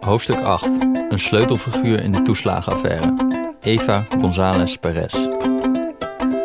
Hoofdstuk 0.00 0.40
8. 0.40 0.64
Een 1.08 1.18
sleutelfiguur 1.18 2.02
in 2.02 2.12
de 2.12 2.22
toeslagenaffaire. 2.22 3.14
Eva 3.60 4.06
González 4.20 4.76
Perez. 4.76 5.14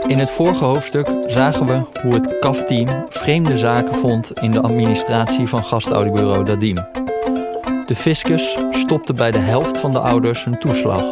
In 0.08 0.20
het 0.20 0.30
vorige 0.30 0.64
hoofdstuk 0.64 1.08
zagen 1.28 1.66
we 1.66 1.82
hoe 2.02 2.14
het 2.14 2.40
CAF-team 2.40 3.06
vreemde 3.10 3.58
zaken 3.58 3.96
vond 3.96 4.42
in 4.42 4.52
de 4.52 4.62
administratie 4.62 5.48
van 5.48 5.64
gastouderbureau 5.64 6.44
Dadim. 6.44 6.76
De 7.86 7.96
fiscus 7.96 8.58
stopte 8.72 9.14
bij 9.14 9.32
de 9.32 9.40
helft 9.40 9.80
van 9.80 9.92
de 9.92 10.00
ouders 10.00 10.44
hun 10.44 10.60
toeslag. 10.60 11.12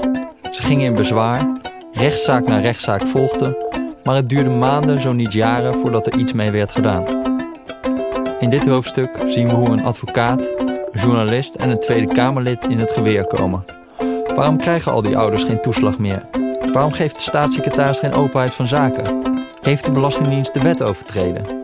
Ze 0.52 0.62
gingen 0.62 0.86
in 0.86 0.96
bezwaar, 0.96 1.52
rechtszaak 1.92 2.48
na 2.48 2.60
rechtszaak 2.60 3.08
volgde, 3.08 3.82
maar 4.04 4.16
het 4.16 4.30
duurde 4.30 4.50
maanden, 4.50 5.02
zo 5.02 5.14
niet 5.14 5.34
jaren, 5.34 5.80
voordat 5.80 6.08
er 6.08 6.20
iets 6.20 6.34
mee 6.34 6.52
werd 6.52 6.72
gedaan. 6.72 7.32
In 8.40 8.50
dit 8.50 8.66
hoofdstuk 8.66 9.24
zien 9.28 9.48
we 9.48 9.54
hoe 9.54 9.70
een 9.70 9.84
advocaat, 9.84 10.42
een 10.58 11.00
journalist 11.02 11.56
en 11.56 11.70
een 11.70 11.80
Tweede 11.80 12.14
Kamerlid 12.14 12.66
in 12.66 12.80
het 12.80 12.92
geweer 12.92 13.28
komen. 13.28 13.66
Waarom 14.36 14.58
krijgen 14.58 14.92
al 14.92 15.02
die 15.02 15.18
ouders 15.18 15.44
geen 15.44 15.62
toeslag 15.62 16.00
meer? 16.00 16.30
Waarom 16.72 16.92
geeft 16.92 17.16
de 17.16 17.22
staatssecretaris 17.22 18.00
geen 18.00 18.14
openheid 18.14 18.56
van 18.56 18.68
zaken? 18.68 19.22
Heeft 19.62 19.86
de 19.86 19.92
Belastingdienst 19.92 20.54
de 20.54 20.62
wet 20.62 20.84
overtreden? 20.84 21.62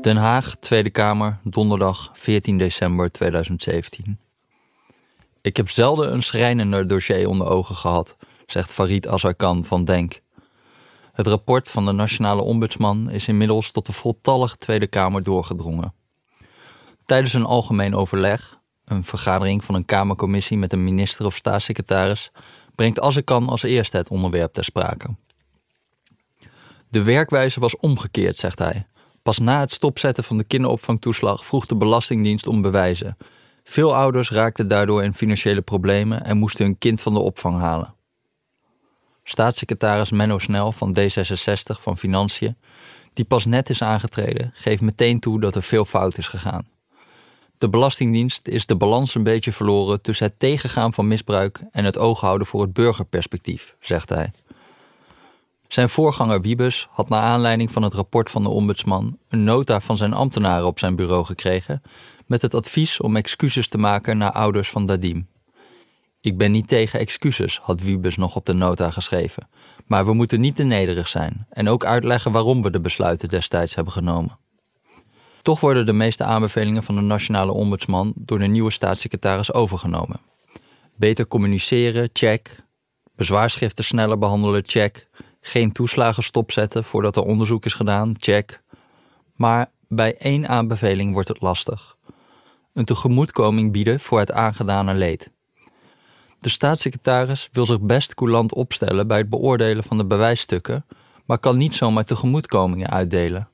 Den 0.00 0.16
Haag, 0.16 0.56
Tweede 0.60 0.90
Kamer, 0.90 1.38
donderdag 1.42 2.10
14 2.12 2.58
december 2.58 3.12
2017. 3.12 4.18
Ik 5.42 5.56
heb 5.56 5.70
zelden 5.70 6.12
een 6.12 6.22
schrijnender 6.22 6.86
dossier 6.86 7.28
onder 7.28 7.46
ogen 7.46 7.74
gehad, 7.74 8.16
zegt 8.46 8.72
Farid 8.72 9.08
Azarkan 9.08 9.64
van 9.64 9.84
Denk. 9.84 10.20
Het 11.16 11.26
rapport 11.26 11.68
van 11.68 11.84
de 11.84 11.92
Nationale 11.92 12.42
Ombudsman 12.42 13.10
is 13.10 13.28
inmiddels 13.28 13.70
tot 13.70 13.86
de 13.86 13.92
voltallige 13.92 14.56
Tweede 14.56 14.86
Kamer 14.86 15.22
doorgedrongen. 15.22 15.94
Tijdens 17.04 17.32
een 17.32 17.44
algemeen 17.44 17.94
overleg, 17.94 18.58
een 18.84 19.04
vergadering 19.04 19.64
van 19.64 19.74
een 19.74 19.84
Kamercommissie 19.84 20.58
met 20.58 20.72
een 20.72 20.84
minister 20.84 21.26
of 21.26 21.34
staatssecretaris, 21.34 22.30
brengt 22.74 23.00
Azarkan 23.00 23.48
als 23.48 23.62
eerste 23.62 23.96
het 23.96 24.08
onderwerp 24.08 24.52
ter 24.52 24.64
sprake. 24.64 25.14
De 26.88 27.02
werkwijze 27.02 27.60
was 27.60 27.76
omgekeerd, 27.76 28.36
zegt 28.36 28.58
hij. 28.58 28.86
Pas 29.22 29.38
na 29.38 29.60
het 29.60 29.72
stopzetten 29.72 30.24
van 30.24 30.36
de 30.38 30.44
kinderopvangtoeslag 30.44 31.46
vroeg 31.46 31.66
de 31.66 31.76
Belastingdienst 31.76 32.46
om 32.46 32.62
bewijzen. 32.62 33.16
Veel 33.64 33.94
ouders 33.94 34.30
raakten 34.30 34.68
daardoor 34.68 35.04
in 35.04 35.14
financiële 35.14 35.62
problemen 35.62 36.24
en 36.24 36.36
moesten 36.36 36.64
hun 36.64 36.78
kind 36.78 37.00
van 37.00 37.12
de 37.12 37.20
opvang 37.20 37.58
halen. 37.58 37.95
Staatssecretaris 39.28 40.10
Menno 40.10 40.38
Snel 40.38 40.72
van 40.72 40.96
D66 40.98 41.80
van 41.80 41.98
Financiën, 41.98 42.56
die 43.12 43.24
pas 43.24 43.44
net 43.44 43.70
is 43.70 43.82
aangetreden, 43.82 44.50
geeft 44.54 44.82
meteen 44.82 45.20
toe 45.20 45.40
dat 45.40 45.54
er 45.54 45.62
veel 45.62 45.84
fout 45.84 46.18
is 46.18 46.28
gegaan. 46.28 46.68
De 47.58 47.68
Belastingdienst 47.68 48.48
is 48.48 48.66
de 48.66 48.76
balans 48.76 49.14
een 49.14 49.22
beetje 49.22 49.52
verloren 49.52 50.02
tussen 50.02 50.26
het 50.26 50.38
tegengaan 50.38 50.92
van 50.92 51.06
misbruik 51.06 51.60
en 51.70 51.84
het 51.84 51.98
oog 51.98 52.20
houden 52.20 52.46
voor 52.46 52.60
het 52.60 52.72
burgerperspectief, 52.72 53.76
zegt 53.80 54.08
hij. 54.08 54.30
Zijn 55.68 55.88
voorganger 55.88 56.40
Wiebes 56.40 56.88
had 56.90 57.08
naar 57.08 57.22
aanleiding 57.22 57.70
van 57.70 57.82
het 57.82 57.92
rapport 57.92 58.30
van 58.30 58.42
de 58.42 58.48
ombudsman 58.48 59.18
een 59.28 59.44
nota 59.44 59.80
van 59.80 59.96
zijn 59.96 60.12
ambtenaren 60.12 60.66
op 60.66 60.78
zijn 60.78 60.96
bureau 60.96 61.24
gekregen 61.24 61.82
met 62.26 62.42
het 62.42 62.54
advies 62.54 63.00
om 63.00 63.16
excuses 63.16 63.68
te 63.68 63.78
maken 63.78 64.18
naar 64.18 64.32
ouders 64.32 64.70
van 64.70 64.86
Dadim. 64.86 65.26
Ik 66.26 66.36
ben 66.36 66.50
niet 66.50 66.68
tegen 66.68 67.00
excuses, 67.00 67.58
had 67.58 67.80
Wiebes 67.80 68.16
nog 68.16 68.36
op 68.36 68.46
de 68.46 68.52
nota 68.52 68.90
geschreven, 68.90 69.48
maar 69.86 70.06
we 70.06 70.12
moeten 70.12 70.40
niet 70.40 70.56
te 70.56 70.62
nederig 70.62 71.08
zijn 71.08 71.46
en 71.50 71.68
ook 71.68 71.84
uitleggen 71.84 72.32
waarom 72.32 72.62
we 72.62 72.70
de 72.70 72.80
besluiten 72.80 73.28
destijds 73.28 73.74
hebben 73.74 73.92
genomen. 73.92 74.38
Toch 75.42 75.60
worden 75.60 75.86
de 75.86 75.92
meeste 75.92 76.24
aanbevelingen 76.24 76.82
van 76.82 76.94
de 76.94 77.00
nationale 77.00 77.52
ombudsman 77.52 78.12
door 78.16 78.38
de 78.38 78.46
nieuwe 78.46 78.70
staatssecretaris 78.70 79.52
overgenomen. 79.52 80.20
Beter 80.96 81.26
communiceren, 81.26 82.10
check. 82.12 82.56
Bezwaarschriften 83.16 83.84
sneller 83.84 84.18
behandelen, 84.18 84.62
check. 84.66 85.08
Geen 85.40 85.72
toeslagen 85.72 86.22
stopzetten 86.22 86.84
voordat 86.84 87.16
er 87.16 87.22
onderzoek 87.22 87.64
is 87.64 87.74
gedaan, 87.74 88.14
check. 88.18 88.62
Maar 89.34 89.70
bij 89.88 90.16
één 90.16 90.48
aanbeveling 90.48 91.12
wordt 91.12 91.28
het 91.28 91.40
lastig. 91.40 91.96
Een 92.72 92.84
tegemoetkoming 92.84 93.72
bieden 93.72 94.00
voor 94.00 94.18
het 94.18 94.32
aangedane 94.32 94.94
leed. 94.94 95.34
De 96.38 96.48
staatssecretaris 96.48 97.48
wil 97.52 97.66
zich 97.66 97.80
best 97.80 98.14
coulant 98.14 98.54
opstellen 98.54 99.06
bij 99.06 99.18
het 99.18 99.30
beoordelen 99.30 99.84
van 99.84 99.96
de 99.96 100.06
bewijsstukken, 100.06 100.84
maar 101.24 101.38
kan 101.38 101.56
niet 101.56 101.74
zomaar 101.74 102.04
tegemoetkomingen 102.04 102.90
uitdelen. 102.90 103.48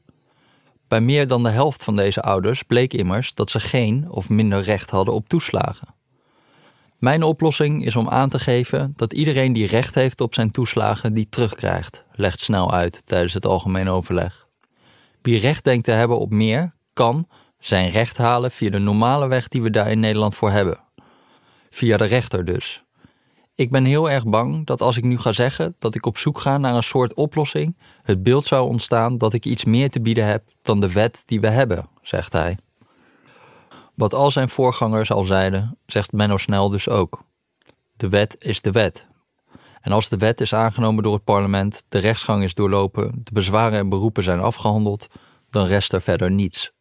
Bij 0.88 1.00
meer 1.00 1.26
dan 1.26 1.43
de 1.43 1.48
helft 1.48 1.84
van 1.84 1.97
deze 1.97 2.22
ouders 2.22 2.62
bleek 2.62 2.93
immers 2.93 3.34
dat 3.34 3.50
ze 3.50 3.60
geen 3.60 4.10
of 4.10 4.28
minder 4.28 4.62
recht 4.62 4.91
hadden 4.91 5.15
op 5.15 5.28
toeslagen. 5.28 5.88
Mijn 6.98 7.22
oplossing 7.22 7.84
is 7.84 7.97
om 7.97 8.09
aan 8.09 8.28
te 8.28 8.38
geven 8.38 8.93
dat 8.97 9.12
iedereen 9.12 9.53
die 9.53 9.66
recht 9.66 9.94
heeft 9.94 10.20
op 10.20 10.34
zijn 10.34 10.50
toeslagen 10.50 11.14
die 11.14 11.28
terugkrijgt, 11.28 12.04
legt 12.12 12.41
snel 12.41 12.72
uit 12.72 13.06
tijdens 13.06 13.34
het 13.34 13.47
algemeen 13.47 13.88
overleg. 13.88 14.47
Wie 15.22 15.38
recht 15.38 15.64
denkt 15.64 15.84
te 15.84 15.91
hebben 15.91 16.19
op 16.19 16.31
meer, 16.31 16.75
kan 16.93 17.28
zijn 17.59 17.91
recht 17.91 18.16
halen 18.16 18.50
via 18.50 18.70
de 18.70 18.78
normale 18.78 19.28
weg 19.28 19.49
die 19.49 19.62
we 19.62 19.70
daar 19.70 19.91
in 19.91 20.00
Nederland 20.00 20.34
voor 20.34 20.50
hebben. 20.50 20.81
Via 21.75 21.97
de 21.97 22.05
rechter 22.05 22.44
dus. 22.44 22.84
Ik 23.55 23.71
ben 23.71 23.84
heel 23.84 24.10
erg 24.10 24.27
bang 24.27 24.66
dat 24.66 24.81
als 24.81 24.97
ik 24.97 25.05
nu 25.05 25.19
ga 25.19 25.33
zeggen 25.33 25.75
dat 25.78 25.94
ik 25.94 26.06
op 26.06 26.19
zoek 26.19 26.41
ga 26.41 26.59
naar 26.59 26.75
een 26.75 26.83
soort 26.83 27.15
oplossing, 27.15 27.77
het 28.03 28.22
beeld 28.22 28.47
zou 28.47 28.69
ontstaan 28.69 29.19
dat 29.19 29.33
ik 29.33 29.44
iets 29.44 29.65
meer 29.65 29.91
te 29.91 30.00
bieden 30.00 30.25
heb 30.25 30.44
dan 30.62 30.81
de 30.81 30.93
wet 30.93 31.22
die 31.27 31.41
we 31.41 31.49
hebben, 31.49 31.88
zegt 32.03 32.32
hij. 32.32 32.59
Wat 33.94 34.15
al 34.15 34.31
zijn 34.31 34.49
voorgangers 34.49 35.11
al 35.11 35.25
zeiden, 35.25 35.78
zegt 35.87 36.12
Menno 36.12 36.37
Snel 36.37 36.69
dus 36.69 36.88
ook. 36.88 37.22
De 37.97 38.09
wet 38.09 38.37
is 38.38 38.61
de 38.61 38.71
wet. 38.71 39.06
En 39.81 39.93
als 39.93 40.09
de 40.09 40.16
wet 40.16 40.41
is 40.41 40.55
aangenomen 40.55 41.03
door 41.03 41.15
het 41.15 41.25
parlement, 41.25 41.84
de 41.88 41.99
rechtsgang 41.99 42.43
is 42.43 42.55
doorlopen, 42.55 43.21
de 43.22 43.32
bezwaren 43.32 43.78
en 43.78 43.88
beroepen 43.88 44.22
zijn 44.22 44.41
afgehandeld, 44.41 45.06
dan 45.50 45.66
rest 45.66 45.93
er 45.93 46.03
verder 46.03 46.31
niets. 46.31 46.72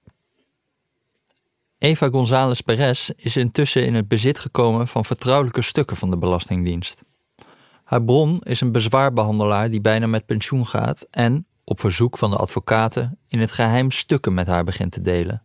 Eva 1.82 2.10
González 2.10 2.60
Perez 2.60 3.10
is 3.16 3.38
intussen 3.38 3.86
in 3.86 3.96
het 3.96 4.08
bezit 4.08 4.40
gekomen 4.40 4.88
van 4.88 5.06
vertrouwelijke 5.06 5.62
stukken 5.62 5.98
van 5.98 6.10
de 6.10 6.18
Belastingdienst. 6.18 7.04
Haar 7.84 8.04
bron 8.04 8.42
is 8.42 8.62
een 8.62 8.72
bezwaarbehandelaar 8.72 9.70
die 9.70 9.82
bijna 9.82 10.08
met 10.08 10.26
pensioen 10.26 10.68
gaat 10.68 11.08
en, 11.12 11.46
op 11.64 11.80
verzoek 11.80 12.18
van 12.18 12.30
de 12.30 12.36
advocaten, 12.36 13.18
in 13.28 13.40
het 13.40 13.52
geheim 13.52 13.92
stukken 13.92 14.34
met 14.34 14.48
haar 14.48 14.64
begint 14.64 14.92
te 14.92 15.02
delen. 15.02 15.44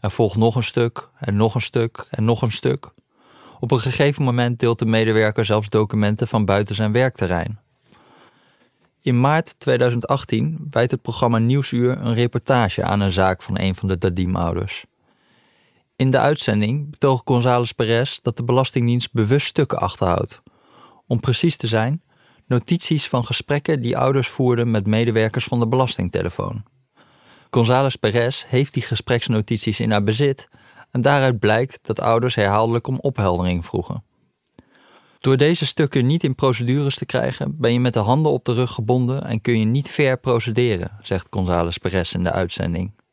Er 0.00 0.10
volgt 0.10 0.36
nog 0.36 0.54
een 0.54 0.62
stuk 0.62 1.08
en 1.18 1.36
nog 1.36 1.54
een 1.54 1.60
stuk 1.60 2.06
en 2.10 2.24
nog 2.24 2.42
een 2.42 2.52
stuk. 2.52 2.90
Op 3.60 3.70
een 3.70 3.78
gegeven 3.78 4.22
moment 4.22 4.58
deelt 4.58 4.78
de 4.78 4.86
medewerker 4.86 5.44
zelfs 5.44 5.68
documenten 5.68 6.28
van 6.28 6.44
buiten 6.44 6.74
zijn 6.74 6.92
werkterrein. 6.92 7.60
In 9.00 9.20
maart 9.20 9.60
2018 9.60 10.66
wijdt 10.70 10.90
het 10.90 11.02
programma 11.02 11.38
Nieuwsuur 11.38 11.98
een 11.98 12.14
reportage 12.14 12.82
aan 12.82 13.00
een 13.00 13.12
zaak 13.12 13.42
van 13.42 13.58
een 13.58 13.74
van 13.74 13.88
de 13.88 13.98
Dadim-ouders. 13.98 14.84
In 15.96 16.10
de 16.10 16.18
uitzending 16.18 16.90
betoogt 16.90 17.22
González 17.24 17.70
Perez 17.70 18.18
dat 18.18 18.36
de 18.36 18.44
Belastingdienst 18.44 19.12
bewust 19.12 19.46
stukken 19.46 19.78
achterhoudt. 19.78 20.42
Om 21.06 21.20
precies 21.20 21.56
te 21.56 21.66
zijn, 21.66 22.02
notities 22.46 23.08
van 23.08 23.24
gesprekken 23.24 23.82
die 23.82 23.96
ouders 23.96 24.28
voerden 24.28 24.70
met 24.70 24.86
medewerkers 24.86 25.44
van 25.44 25.58
de 25.58 25.68
belastingtelefoon. 25.68 26.64
González 27.50 27.94
Perez 27.94 28.44
heeft 28.46 28.74
die 28.74 28.82
gespreksnotities 28.82 29.80
in 29.80 29.90
haar 29.90 30.04
bezit 30.04 30.48
en 30.90 31.00
daaruit 31.00 31.38
blijkt 31.38 31.78
dat 31.82 32.00
ouders 32.00 32.34
herhaaldelijk 32.34 32.86
om 32.86 32.98
opheldering 33.00 33.64
vroegen. 33.64 34.04
Door 35.18 35.36
deze 35.36 35.66
stukken 35.66 36.06
niet 36.06 36.24
in 36.24 36.34
procedures 36.34 36.96
te 36.96 37.06
krijgen, 37.06 37.60
ben 37.60 37.72
je 37.72 37.80
met 37.80 37.94
de 37.94 37.98
handen 37.98 38.32
op 38.32 38.44
de 38.44 38.54
rug 38.54 38.70
gebonden 38.70 39.24
en 39.24 39.40
kun 39.40 39.58
je 39.58 39.64
niet 39.64 39.90
ver 39.90 40.18
procederen, 40.18 40.98
zegt 41.02 41.26
González 41.30 41.76
Perez 41.76 42.14
in 42.14 42.24
de 42.24 42.32
uitzending. 42.32 43.03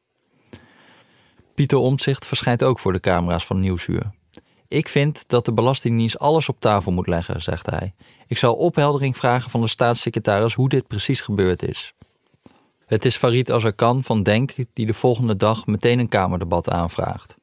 Pieter 1.62 1.78
Omtzigt 1.78 2.26
verschijnt 2.26 2.64
ook 2.64 2.80
voor 2.80 2.94
de 2.94 3.00
camera's 3.00 3.46
van 3.46 3.60
Nieuwsuur. 3.60 4.12
Ik 4.68 4.88
vind 4.88 5.24
dat 5.28 5.46
de 5.46 5.54
Belastingdienst 5.54 6.20
alles 6.20 6.50
op 6.50 6.60
tafel 6.60 6.92
moet 6.92 7.08
leggen, 7.08 7.42
zegt 7.42 7.70
hij. 7.70 7.94
Ik 8.28 8.38
zal 8.38 8.54
opheldering 8.54 9.18
vragen 9.18 9.52
van 9.52 9.62
de 9.62 9.68
staatssecretaris 9.68 10.54
hoe 10.54 10.70
dit 10.70 10.88
precies 10.88 11.22
gebeurd 11.22 11.64
is. 11.64 11.94
Het 12.86 13.06
is 13.06 13.16
Farid 13.16 13.52
Azarkan 13.52 14.04
van 14.04 14.24
Denk 14.24 14.54
die 14.74 14.86
de 14.86 14.94
volgende 14.94 15.36
dag 15.36 15.66
meteen 15.66 16.00
een 16.00 16.10
Kamerdebat 16.10 16.70
aanvraagt. 16.70 17.36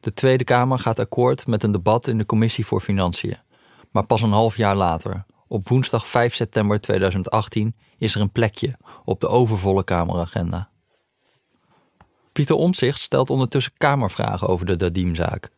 De 0.00 0.14
Tweede 0.14 0.44
Kamer 0.44 0.78
gaat 0.78 0.98
akkoord 0.98 1.46
met 1.46 1.62
een 1.62 1.72
debat 1.72 2.06
in 2.06 2.18
de 2.18 2.26
Commissie 2.26 2.66
voor 2.66 2.80
Financiën. 2.80 3.38
Maar 3.90 4.06
pas 4.06 4.22
een 4.22 4.32
half 4.32 4.56
jaar 4.56 4.76
later, 4.76 5.24
op 5.46 5.68
woensdag 5.68 6.06
5 6.06 6.34
september 6.34 6.80
2018, 6.80 7.76
is 7.98 8.14
er 8.14 8.20
een 8.20 8.32
plekje 8.32 8.76
op 9.04 9.20
de 9.20 9.28
overvolle 9.28 9.84
Kameragenda. 9.84 10.70
Pieter 12.38 12.56
Omtzigt 12.56 12.98
stelt 12.98 13.30
ondertussen 13.30 13.72
Kamervragen 13.76 14.48
over 14.48 14.66
de 14.66 14.76
Dadim-zaak. 14.76 15.50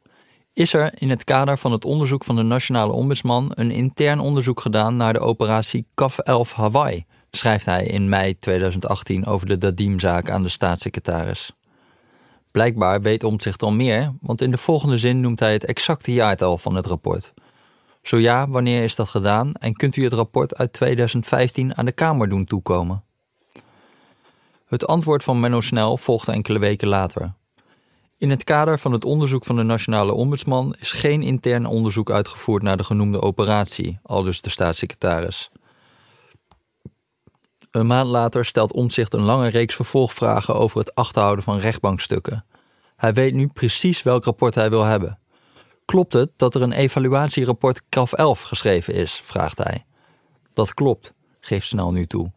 Is 0.52 0.74
er 0.74 0.92
in 0.94 1.10
het 1.10 1.24
kader 1.24 1.58
van 1.58 1.72
het 1.72 1.84
onderzoek 1.84 2.24
van 2.24 2.36
de 2.36 2.42
Nationale 2.42 2.92
Ombudsman 2.92 3.52
een 3.54 3.70
intern 3.70 4.20
onderzoek 4.20 4.60
gedaan 4.60 4.96
naar 4.96 5.12
de 5.12 5.18
operatie 5.18 5.86
CAF 5.94 6.18
11 6.18 6.52
Hawaii, 6.52 7.04
schrijft 7.30 7.64
hij 7.64 7.84
in 7.84 8.08
mei 8.08 8.38
2018 8.38 9.26
over 9.26 9.46
de 9.46 9.56
Dadim-zaak 9.56 10.30
aan 10.30 10.42
de 10.42 10.48
staatssecretaris. 10.48 11.52
Blijkbaar 12.50 13.02
weet 13.02 13.24
Omtzigt 13.24 13.62
al 13.62 13.72
meer, 13.72 14.12
want 14.20 14.40
in 14.40 14.50
de 14.50 14.58
volgende 14.58 14.98
zin 14.98 15.20
noemt 15.20 15.40
hij 15.40 15.52
het 15.52 15.64
exacte 15.64 16.12
jaartal 16.12 16.58
van 16.58 16.74
het 16.74 16.86
rapport. 16.86 17.32
Zo 18.02 18.18
ja, 18.18 18.48
wanneer 18.48 18.82
is 18.82 18.94
dat 18.94 19.08
gedaan 19.08 19.54
en 19.54 19.74
kunt 19.74 19.96
u 19.96 20.04
het 20.04 20.12
rapport 20.12 20.56
uit 20.56 20.72
2015 20.72 21.76
aan 21.76 21.84
de 21.84 21.92
Kamer 21.92 22.28
doen 22.28 22.44
toekomen? 22.44 23.04
Het 24.70 24.86
antwoord 24.86 25.24
van 25.24 25.40
Menno 25.40 25.60
Snel 25.60 25.96
volgde 25.96 26.32
enkele 26.32 26.58
weken 26.58 26.88
later. 26.88 27.34
In 28.16 28.30
het 28.30 28.44
kader 28.44 28.78
van 28.78 28.92
het 28.92 29.04
onderzoek 29.04 29.44
van 29.44 29.56
de 29.56 29.62
Nationale 29.62 30.12
Ombudsman 30.12 30.74
is 30.78 30.92
geen 30.92 31.22
intern 31.22 31.66
onderzoek 31.66 32.10
uitgevoerd 32.10 32.62
naar 32.62 32.76
de 32.76 32.84
genoemde 32.84 33.22
operatie, 33.22 33.98
aldus 34.02 34.40
de 34.40 34.50
staatssecretaris. 34.50 35.50
Een 37.70 37.86
maand 37.86 38.08
later 38.08 38.44
stelt 38.44 38.72
Omtzigt 38.72 39.12
een 39.12 39.22
lange 39.22 39.48
reeks 39.48 39.74
vervolgvragen 39.74 40.54
over 40.54 40.78
het 40.78 40.94
achterhouden 40.94 41.44
van 41.44 41.58
rechtbankstukken. 41.58 42.44
Hij 42.96 43.12
weet 43.12 43.34
nu 43.34 43.46
precies 43.46 44.02
welk 44.02 44.24
rapport 44.24 44.54
hij 44.54 44.70
wil 44.70 44.84
hebben. 44.84 45.18
Klopt 45.84 46.12
het 46.12 46.30
dat 46.36 46.54
er 46.54 46.62
een 46.62 46.72
evaluatierapport 46.72 47.82
CAF 47.88 48.12
11 48.12 48.40
geschreven 48.40 48.94
is? 48.94 49.14
vraagt 49.14 49.58
hij. 49.58 49.84
Dat 50.52 50.74
klopt, 50.74 51.12
geeft 51.40 51.66
Snel 51.66 51.92
nu 51.92 52.06
toe. 52.06 52.32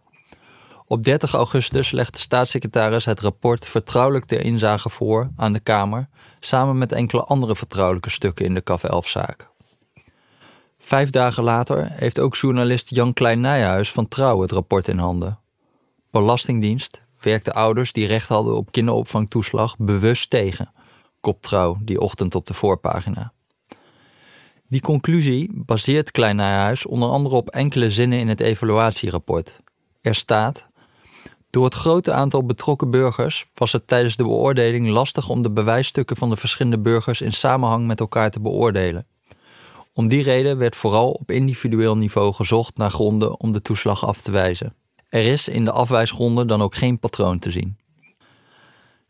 Op 0.94 1.04
30 1.04 1.34
augustus 1.34 1.92
legt 1.92 2.14
de 2.14 2.20
staatssecretaris 2.20 3.06
het 3.06 3.20
rapport 3.20 3.66
vertrouwelijk 3.66 4.26
ter 4.26 4.42
inzage 4.42 4.90
voor 4.90 5.32
aan 5.36 5.54
de 5.54 5.60
Kamer, 5.60 6.10
samen 6.40 6.78
met 6.78 6.92
enkele 6.92 7.24
andere 7.24 7.56
vertrouwelijke 7.56 8.10
stukken 8.10 8.46
in 8.46 8.54
de 8.54 8.64
CAF 8.64 8.84
11-zaak. 8.86 9.50
Vijf 10.80 11.10
dagen 11.10 11.44
later 11.44 11.92
heeft 11.92 12.20
ook 12.20 12.36
journalist 12.36 12.90
Jan 12.90 13.14
Klein 13.14 13.42
Nijhuis 13.42 13.92
van 13.92 14.08
Trouw 14.08 14.42
het 14.42 14.52
rapport 14.52 14.88
in 14.88 14.98
handen. 14.98 15.40
Belastingdienst 16.12 17.02
werkte 17.20 17.54
ouders 17.54 17.92
die 17.92 18.08
recht 18.08 18.28
hadden 18.28 18.56
op 18.56 18.72
kinderopvangtoeslag 18.72 19.78
bewust 19.78 20.30
tegen, 20.30 20.72
kop 21.20 21.42
Trouw 21.42 21.78
die 21.82 22.00
ochtend 22.00 22.36
op 22.36 22.46
de 22.46 22.54
voorpagina. 22.54 23.34
Die 24.68 24.82
conclusie 24.82 25.50
baseert 25.54 26.12
Klein 26.12 26.36
Nijhuis 26.36 26.86
onder 26.86 27.10
andere 27.10 27.36
op 27.36 27.50
enkele 27.50 27.92
zinnen 27.92 28.20
in 28.20 28.28
het 28.28 28.40
evaluatierapport. 28.40 29.62
Er 30.02 30.16
staat: 30.16 30.72
Door 31.54 31.64
het 31.64 31.74
grote 31.74 32.12
aantal 32.12 32.46
betrokken 32.46 32.92
burgers 32.92 33.46
was 33.54 33.72
het 33.72 33.88
tijdens 33.88 34.16
de 34.16 34.24
beoordeling 34.24 34.88
lastig 34.88 35.30
om 35.30 35.44
de 35.44 35.52
bewijsstukken 35.52 36.18
van 36.18 36.30
de 36.30 36.36
verschillende 36.36 36.80
burgers 36.80 37.22
in 37.22 37.34
samenhang 37.34 37.88
met 37.88 38.00
elkaar 38.00 38.32
te 38.32 38.40
beoordelen. 38.40 39.08
Om 39.94 40.08
die 40.08 40.24
reden 40.24 40.58
werd 40.58 40.76
vooral 40.76 41.12
op 41.12 41.32
individueel 41.32 41.98
niveau 41.98 42.34
gezocht 42.34 42.78
naar 42.78 42.92
gronden 42.92 43.40
om 43.40 43.52
de 43.52 43.62
toeslag 43.62 44.06
af 44.06 44.22
te 44.22 44.32
wijzen. 44.32 44.76
Er 45.10 45.24
is 45.24 45.48
in 45.48 45.66
de 45.66 45.72
afwijsgronden 45.72 46.48
dan 46.48 46.62
ook 46.62 46.76
geen 46.76 47.00
patroon 47.00 47.40
te 47.40 47.52
zien. 47.52 47.78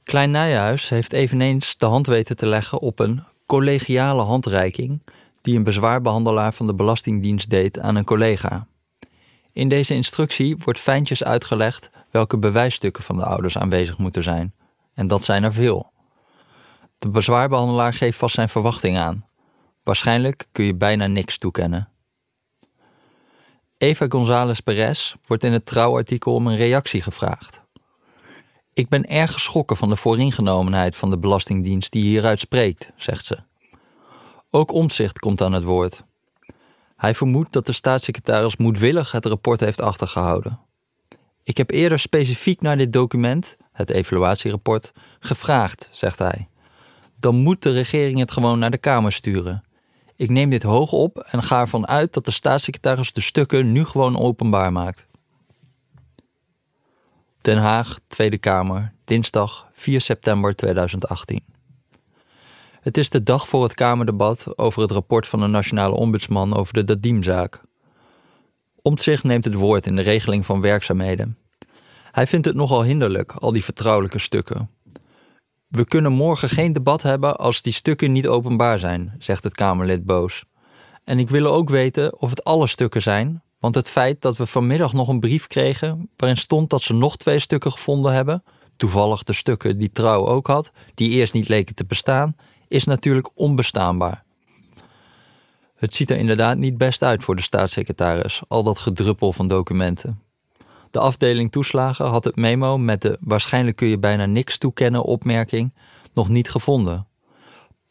Klein 0.03 0.31
Nijhuis 0.31 0.89
heeft 0.89 1.13
eveneens 1.13 1.77
de 1.77 1.85
hand 1.85 2.07
weten 2.07 2.35
te 2.35 2.45
leggen 2.45 2.79
op 2.79 2.99
een 2.99 3.23
collegiale 3.45 4.21
handreiking 4.21 5.01
die 5.41 5.57
een 5.57 5.63
bezwaarbehandelaar 5.63 6.53
van 6.53 6.67
de 6.67 6.75
Belastingdienst 6.75 7.49
deed 7.49 7.79
aan 7.79 7.95
een 7.95 8.05
collega. 8.05 8.67
In 9.53 9.69
deze 9.69 9.93
instructie 9.93 10.57
wordt 10.63 10.79
fijntjes 10.79 11.23
uitgelegd 11.23 11.91
welke 12.13 12.37
bewijsstukken 12.37 13.03
van 13.03 13.15
de 13.15 13.25
ouders 13.25 13.57
aanwezig 13.57 13.97
moeten 13.97 14.23
zijn, 14.23 14.53
en 14.93 15.07
dat 15.07 15.23
zijn 15.23 15.43
er 15.43 15.53
veel. 15.53 15.91
De 16.97 17.09
bezwaarbehandelaar 17.09 17.93
geeft 17.93 18.17
vast 18.17 18.35
zijn 18.35 18.49
verwachting 18.49 18.97
aan. 18.97 19.25
Waarschijnlijk 19.83 20.47
kun 20.51 20.65
je 20.65 20.75
bijna 20.75 21.07
niks 21.07 21.37
toekennen. 21.37 21.89
Eva 23.77 24.05
González 24.09 24.59
Perez 24.59 25.15
wordt 25.27 25.43
in 25.43 25.53
het 25.53 25.65
trouwartikel 25.65 26.33
om 26.33 26.47
een 26.47 26.55
reactie 26.55 27.01
gevraagd. 27.01 27.61
Ik 28.73 28.89
ben 28.89 29.05
erg 29.05 29.31
geschrokken 29.31 29.77
van 29.77 29.89
de 29.89 29.95
vooringenomenheid 29.95 30.95
van 30.95 31.09
de 31.09 31.19
Belastingdienst 31.19 31.91
die 31.91 32.03
hieruit 32.03 32.39
spreekt, 32.39 32.91
zegt 32.95 33.25
ze. 33.25 33.39
Ook 34.49 34.71
Omtzigt 34.71 35.19
komt 35.19 35.41
aan 35.41 35.53
het 35.53 35.63
woord. 35.63 36.03
Hij 36.95 37.15
vermoedt 37.15 37.53
dat 37.53 37.65
de 37.65 37.71
staatssecretaris 37.71 38.57
moedwillig 38.57 39.11
het 39.11 39.25
rapport 39.25 39.59
heeft 39.59 39.81
achtergehouden. 39.81 40.59
Ik 41.43 41.57
heb 41.57 41.71
eerder 41.71 41.99
specifiek 41.99 42.61
naar 42.61 42.77
dit 42.77 42.93
document, 42.93 43.57
het 43.71 43.89
evaluatierapport, 43.89 44.91
gevraagd, 45.19 45.89
zegt 45.91 46.19
hij. 46.19 46.47
Dan 47.19 47.35
moet 47.35 47.61
de 47.61 47.71
regering 47.71 48.19
het 48.19 48.31
gewoon 48.31 48.59
naar 48.59 48.71
de 48.71 48.77
Kamer 48.77 49.11
sturen. 49.11 49.63
Ik 50.15 50.29
neem 50.29 50.49
dit 50.49 50.63
hoog 50.63 50.91
op 50.91 51.17
en 51.17 51.43
ga 51.43 51.59
ervan 51.59 51.87
uit 51.87 52.13
dat 52.13 52.25
de 52.25 52.31
staatssecretaris 52.31 53.13
de 53.13 53.21
stukken 53.21 53.71
nu 53.71 53.85
gewoon 53.85 54.19
openbaar 54.19 54.71
maakt. 54.71 55.07
Den 57.41 57.57
Haag, 57.57 57.99
Tweede 58.07 58.37
Kamer, 58.37 58.93
dinsdag 59.03 59.69
4 59.71 60.01
september 60.01 60.55
2018. 60.55 61.43
Het 62.81 62.97
is 62.97 63.09
de 63.09 63.23
dag 63.23 63.47
voor 63.47 63.63
het 63.63 63.73
Kamerdebat 63.73 64.57
over 64.57 64.81
het 64.81 64.91
rapport 64.91 65.27
van 65.27 65.39
de 65.39 65.47
Nationale 65.47 65.95
Ombudsman 65.95 66.55
over 66.55 66.73
de 66.73 66.83
Dadim-zaak. 66.83 67.61
Omtzigt 68.85 69.23
neemt 69.23 69.45
het 69.45 69.53
woord 69.53 69.85
in 69.85 69.95
de 69.95 70.01
regeling 70.01 70.45
van 70.45 70.61
werkzaamheden. 70.61 71.37
Hij 72.11 72.27
vindt 72.27 72.45
het 72.45 72.55
nogal 72.55 72.83
hinderlijk, 72.83 73.31
al 73.31 73.51
die 73.51 73.63
vertrouwelijke 73.63 74.19
stukken. 74.19 74.69
We 75.67 75.85
kunnen 75.85 76.11
morgen 76.11 76.49
geen 76.49 76.73
debat 76.73 77.01
hebben 77.01 77.35
als 77.35 77.61
die 77.61 77.73
stukken 77.73 78.11
niet 78.11 78.27
openbaar 78.27 78.79
zijn, 78.79 79.15
zegt 79.19 79.43
het 79.43 79.53
Kamerlid 79.53 80.05
boos. 80.05 80.45
En 81.03 81.19
ik 81.19 81.29
wil 81.29 81.45
ook 81.45 81.69
weten 81.69 82.19
of 82.19 82.29
het 82.29 82.43
alle 82.43 82.67
stukken 82.67 83.01
zijn, 83.01 83.43
want 83.59 83.75
het 83.75 83.89
feit 83.89 84.21
dat 84.21 84.37
we 84.37 84.45
vanmiddag 84.45 84.93
nog 84.93 85.07
een 85.07 85.19
brief 85.19 85.47
kregen 85.47 86.09
waarin 86.17 86.37
stond 86.37 86.69
dat 86.69 86.81
ze 86.81 86.93
nog 86.93 87.17
twee 87.17 87.39
stukken 87.39 87.71
gevonden 87.71 88.13
hebben, 88.13 88.43
toevallig 88.75 89.23
de 89.23 89.33
stukken 89.33 89.77
die 89.77 89.91
Trouw 89.91 90.27
ook 90.27 90.47
had, 90.47 90.71
die 90.93 91.09
eerst 91.09 91.33
niet 91.33 91.47
leken 91.47 91.75
te 91.75 91.85
bestaan, 91.85 92.35
is 92.67 92.83
natuurlijk 92.83 93.29
onbestaanbaar. 93.33 94.23
Het 95.83 95.93
ziet 95.93 96.09
er 96.09 96.17
inderdaad 96.17 96.57
niet 96.57 96.77
best 96.77 97.03
uit 97.03 97.23
voor 97.23 97.35
de 97.35 97.41
staatssecretaris, 97.41 98.41
al 98.47 98.63
dat 98.63 98.79
gedruppel 98.79 99.33
van 99.33 99.47
documenten. 99.47 100.21
De 100.91 100.99
afdeling 100.99 101.51
toeslagen 101.51 102.05
had 102.05 102.23
het 102.23 102.35
memo 102.35 102.77
met 102.77 103.01
de 103.01 103.17
waarschijnlijk 103.19 103.75
kun 103.75 103.87
je 103.87 103.99
bijna 103.99 104.25
niks 104.25 104.57
toekennen 104.57 105.03
opmerking 105.03 105.73
nog 106.13 106.29
niet 106.29 106.49
gevonden. 106.49 107.07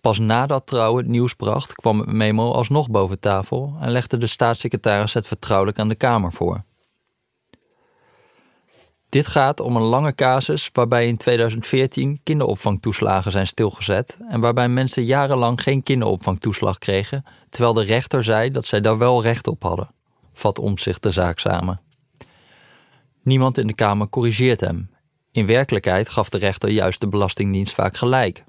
Pas 0.01 0.19
nadat 0.19 0.67
Trouw 0.67 0.97
het 0.97 1.07
nieuws 1.07 1.35
bracht, 1.35 1.75
kwam 1.75 1.99
het 1.99 2.13
memo 2.13 2.53
alsnog 2.53 2.91
boven 2.91 3.21
tafel 3.21 3.77
en 3.81 3.91
legde 3.91 4.19
de 4.19 4.27
staatssecretaris 4.27 5.15
het 5.15 5.27
vertrouwelijk 5.27 5.79
aan 5.79 5.89
de 5.89 5.95
Kamer 5.95 6.33
voor. 6.33 6.65
Dit 9.13 9.27
gaat 9.27 9.61
om 9.61 9.77
een 9.77 9.83
lange 9.83 10.15
casus 10.15 10.71
waarbij 10.73 11.09
in 11.09 11.17
2014 11.17 12.21
kinderopvangtoeslagen 12.23 13.33
zijn 13.33 13.47
stilgezet 13.47 14.17
en 14.29 14.41
waarbij 14.41 14.69
mensen 14.69 15.05
jarenlang 15.05 15.63
geen 15.63 15.83
kinderopvangtoeslag 15.83 16.79
kregen, 16.79 17.25
terwijl 17.49 17.73
de 17.73 17.83
rechter 17.83 18.25
zei 18.25 18.51
dat 18.51 18.65
zij 18.65 18.81
daar 18.81 18.99
wel 18.99 19.23
recht 19.23 19.47
op 19.47 19.63
hadden. 19.63 19.91
Vat 20.33 20.59
om 20.59 20.79
zich 20.79 20.99
de 20.99 21.11
zaak 21.11 21.39
samen. 21.39 21.81
Niemand 23.23 23.59
in 23.59 23.67
de 23.67 23.75
Kamer 23.75 24.09
corrigeert 24.09 24.61
hem. 24.61 24.91
In 25.31 25.47
werkelijkheid 25.47 26.09
gaf 26.09 26.29
de 26.29 26.39
rechter 26.39 26.71
juist 26.71 27.01
de 27.01 27.09
Belastingdienst 27.09 27.75
vaak 27.75 27.97
gelijk. 27.97 28.45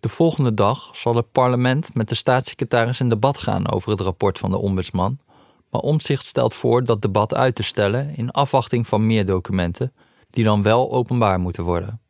De 0.00 0.08
volgende 0.08 0.54
dag 0.54 0.90
zal 0.92 1.14
het 1.14 1.32
parlement 1.32 1.94
met 1.94 2.08
de 2.08 2.14
staatssecretaris 2.14 3.00
in 3.00 3.08
debat 3.08 3.38
gaan 3.38 3.70
over 3.70 3.90
het 3.90 4.00
rapport 4.00 4.38
van 4.38 4.50
de 4.50 4.58
ombudsman 4.58 5.18
maar 5.70 5.80
Omtzigt 5.80 6.24
stelt 6.24 6.54
voor 6.54 6.84
dat 6.84 7.02
debat 7.02 7.34
uit 7.34 7.54
te 7.54 7.62
stellen 7.62 8.16
in 8.16 8.30
afwachting 8.30 8.86
van 8.86 9.06
meer 9.06 9.26
documenten, 9.26 9.92
die 10.30 10.44
dan 10.44 10.62
wel 10.62 10.92
openbaar 10.92 11.40
moeten 11.40 11.64
worden. 11.64 12.00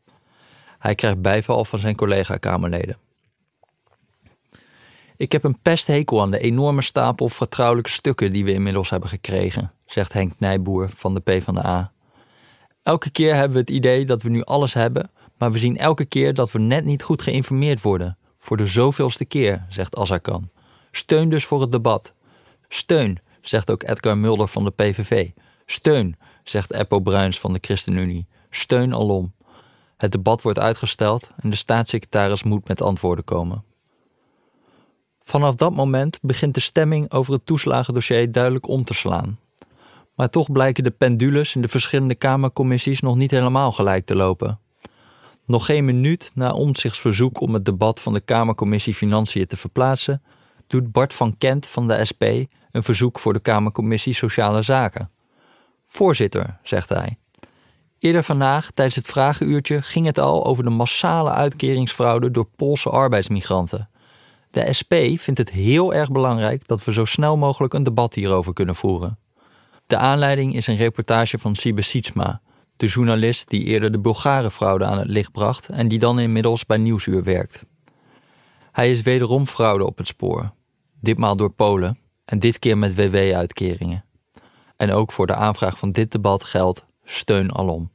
Hij 0.78 0.94
krijgt 0.94 1.20
bijval 1.20 1.64
van 1.64 1.78
zijn 1.78 1.96
collega-Kamerleden. 1.96 2.96
Ik 5.16 5.32
heb 5.32 5.44
een 5.44 5.60
pesthekel 5.60 6.20
aan 6.20 6.30
de 6.30 6.38
enorme 6.38 6.82
stapel 6.82 7.28
vertrouwelijke 7.28 7.90
stukken 7.90 8.32
die 8.32 8.44
we 8.44 8.52
inmiddels 8.52 8.90
hebben 8.90 9.08
gekregen, 9.08 9.72
zegt 9.86 10.12
Henk 10.12 10.32
Nijboer 10.38 10.88
van 10.94 11.14
de 11.14 11.20
PvdA. 11.20 11.92
Elke 12.82 13.10
keer 13.10 13.34
hebben 13.34 13.52
we 13.52 13.58
het 13.58 13.70
idee 13.70 14.04
dat 14.04 14.22
we 14.22 14.28
nu 14.28 14.42
alles 14.42 14.74
hebben, 14.74 15.10
maar 15.38 15.52
we 15.52 15.58
zien 15.58 15.76
elke 15.76 16.04
keer 16.04 16.34
dat 16.34 16.52
we 16.52 16.58
net 16.58 16.84
niet 16.84 17.02
goed 17.02 17.22
geïnformeerd 17.22 17.82
worden. 17.82 18.18
Voor 18.38 18.56
de 18.56 18.66
zoveelste 18.66 19.24
keer, 19.24 19.66
zegt 19.68 19.96
Azarkan. 19.96 20.50
Steun 20.90 21.28
dus 21.28 21.44
voor 21.44 21.60
het 21.60 21.72
debat. 21.72 22.14
Steun, 22.68 23.18
zegt 23.48 23.70
ook 23.70 23.82
Edgar 23.82 24.18
Mulder 24.18 24.48
van 24.48 24.64
de 24.64 24.70
PVV. 24.70 25.30
Steun, 25.66 26.16
zegt 26.44 26.72
Eppo 26.72 27.00
Bruins 27.00 27.40
van 27.40 27.52
de 27.52 27.58
ChristenUnie. 27.60 28.26
Steun 28.50 28.94
alom. 28.94 29.34
Het 29.96 30.12
debat 30.12 30.42
wordt 30.42 30.58
uitgesteld 30.58 31.30
en 31.36 31.50
de 31.50 31.56
staatssecretaris 31.56 32.42
moet 32.42 32.68
met 32.68 32.82
antwoorden 32.82 33.24
komen. 33.24 33.64
Vanaf 35.20 35.54
dat 35.54 35.72
moment 35.72 36.18
begint 36.22 36.54
de 36.54 36.60
stemming 36.60 37.12
over 37.12 37.32
het 37.32 37.46
toeslagendossier 37.46 38.32
duidelijk 38.32 38.68
om 38.68 38.84
te 38.84 38.94
slaan. 38.94 39.38
Maar 40.14 40.30
toch 40.30 40.52
blijken 40.52 40.84
de 40.84 40.90
pendules 40.90 41.54
in 41.54 41.62
de 41.62 41.68
verschillende 41.68 42.14
Kamercommissies 42.14 43.00
nog 43.00 43.16
niet 43.16 43.30
helemaal 43.30 43.72
gelijk 43.72 44.06
te 44.06 44.16
lopen. 44.16 44.60
Nog 45.44 45.66
geen 45.66 45.84
minuut 45.84 46.30
na 46.34 46.52
omzichtsverzoek 46.52 47.40
om 47.40 47.54
het 47.54 47.64
debat 47.64 48.00
van 48.00 48.12
de 48.12 48.20
Kamercommissie 48.20 48.94
Financiën 48.94 49.46
te 49.46 49.56
verplaatsen, 49.56 50.22
doet 50.66 50.92
Bart 50.92 51.14
van 51.14 51.36
Kent 51.36 51.66
van 51.66 51.88
de 51.88 52.04
SP 52.10 52.24
een 52.70 52.82
verzoek 52.82 53.18
voor 53.18 53.32
de 53.32 53.40
Kamercommissie 53.40 54.14
Sociale 54.14 54.62
Zaken. 54.62 55.10
Voorzitter, 55.84 56.58
zegt 56.62 56.88
hij. 56.88 57.18
Eerder 57.98 58.24
vandaag, 58.24 58.70
tijdens 58.70 58.96
het 58.96 59.06
vragenuurtje, 59.06 59.82
ging 59.82 60.06
het 60.06 60.18
al 60.18 60.44
over 60.44 60.64
de 60.64 60.70
massale 60.70 61.30
uitkeringsfraude 61.30 62.30
door 62.30 62.48
Poolse 62.56 62.90
arbeidsmigranten. 62.90 63.88
De 64.50 64.72
SP 64.78 64.94
vindt 64.94 65.38
het 65.38 65.50
heel 65.50 65.94
erg 65.94 66.10
belangrijk 66.10 66.66
dat 66.66 66.84
we 66.84 66.92
zo 66.92 67.04
snel 67.04 67.36
mogelijk 67.36 67.74
een 67.74 67.82
debat 67.82 68.14
hierover 68.14 68.52
kunnen 68.52 68.74
voeren. 68.74 69.18
De 69.86 69.96
aanleiding 69.96 70.54
is 70.54 70.66
een 70.66 70.76
reportage 70.76 71.38
van 71.38 71.54
Sibe 71.54 71.82
Sietsma, 71.82 72.40
de 72.76 72.86
journalist 72.86 73.48
die 73.50 73.64
eerder 73.64 73.92
de 73.92 73.98
Bulgarenfraude 73.98 74.84
aan 74.84 74.98
het 74.98 75.08
licht 75.08 75.32
bracht 75.32 75.68
en 75.68 75.88
die 75.88 75.98
dan 75.98 76.18
inmiddels 76.18 76.66
bij 76.66 76.76
Nieuwsuur 76.76 77.22
werkt. 77.24 77.64
Hij 78.72 78.90
is 78.90 79.02
wederom 79.02 79.46
fraude 79.46 79.86
op 79.86 79.98
het 79.98 80.06
spoor, 80.06 80.52
ditmaal 81.00 81.36
door 81.36 81.50
Polen 81.50 81.98
en 82.28 82.38
dit 82.38 82.58
keer 82.58 82.78
met 82.78 82.94
WW-uitkeringen. 82.94 84.04
En 84.76 84.92
ook 84.92 85.12
voor 85.12 85.26
de 85.26 85.34
aanvraag 85.34 85.78
van 85.78 85.92
dit 85.92 86.12
debat 86.12 86.44
geldt 86.44 86.84
steun 87.04 87.54
alom. 87.54 87.90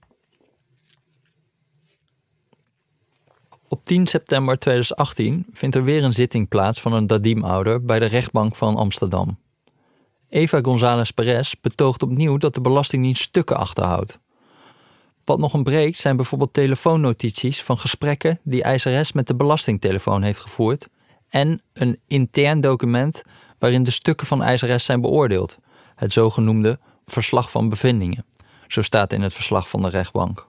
Op 3.67 3.85
10 3.85 4.07
september 4.07 4.59
2018 4.59 5.45
vindt 5.51 5.75
er 5.75 5.83
weer 5.83 6.03
een 6.03 6.13
zitting 6.13 6.47
plaats 6.47 6.81
van 6.81 6.93
een 6.93 7.07
Dadim-ouder 7.07 7.85
bij 7.85 7.99
de 7.99 8.05
rechtbank 8.05 8.55
van 8.55 8.75
Amsterdam. 8.75 9.39
Eva 10.29 10.59
González 10.61 11.09
Perez 11.09 11.53
betoogt 11.61 12.03
opnieuw 12.03 12.37
dat 12.37 12.53
de 12.53 12.61
Belastingdienst 12.61 13.23
stukken 13.23 13.57
achterhoudt. 13.57 14.19
Wat 15.23 15.39
nog 15.39 15.53
ontbreekt 15.53 15.97
zijn 15.97 16.15
bijvoorbeeld 16.15 16.53
telefoonnotities 16.53 17.63
van 17.63 17.77
gesprekken 17.77 18.39
die 18.43 18.73
ISRS 18.73 19.11
met 19.11 19.27
de 19.27 19.35
belastingtelefoon 19.35 20.21
heeft 20.21 20.39
gevoerd 20.39 20.87
en 21.29 21.61
een 21.73 21.99
intern 22.07 22.61
document 22.61 23.23
waarin 23.63 23.84
de 23.84 23.91
stukken 23.91 24.27
van 24.27 24.43
ISRS 24.43 24.86
zijn 24.86 25.01
beoordeeld, 25.01 25.58
het 25.96 26.13
zogenoemde 26.13 26.79
verslag 27.05 27.51
van 27.51 27.70
bevindingen. 27.70 28.25
Zo 28.67 28.82
staat 28.82 29.13
in 29.13 29.22
het 29.22 29.34
verslag 29.34 29.70
van 29.70 29.82
de 29.82 29.89
rechtbank. 29.89 30.48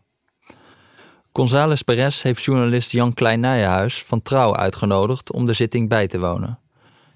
González 1.33 1.81
Perez 1.81 2.23
heeft 2.23 2.45
journalist 2.45 2.91
Jan 2.91 3.15
klein 3.15 3.91
van 3.91 4.23
Trouw 4.23 4.57
uitgenodigd 4.57 5.33
om 5.33 5.47
de 5.47 5.53
zitting 5.53 5.89
bij 5.89 6.07
te 6.07 6.19
wonen. 6.19 6.59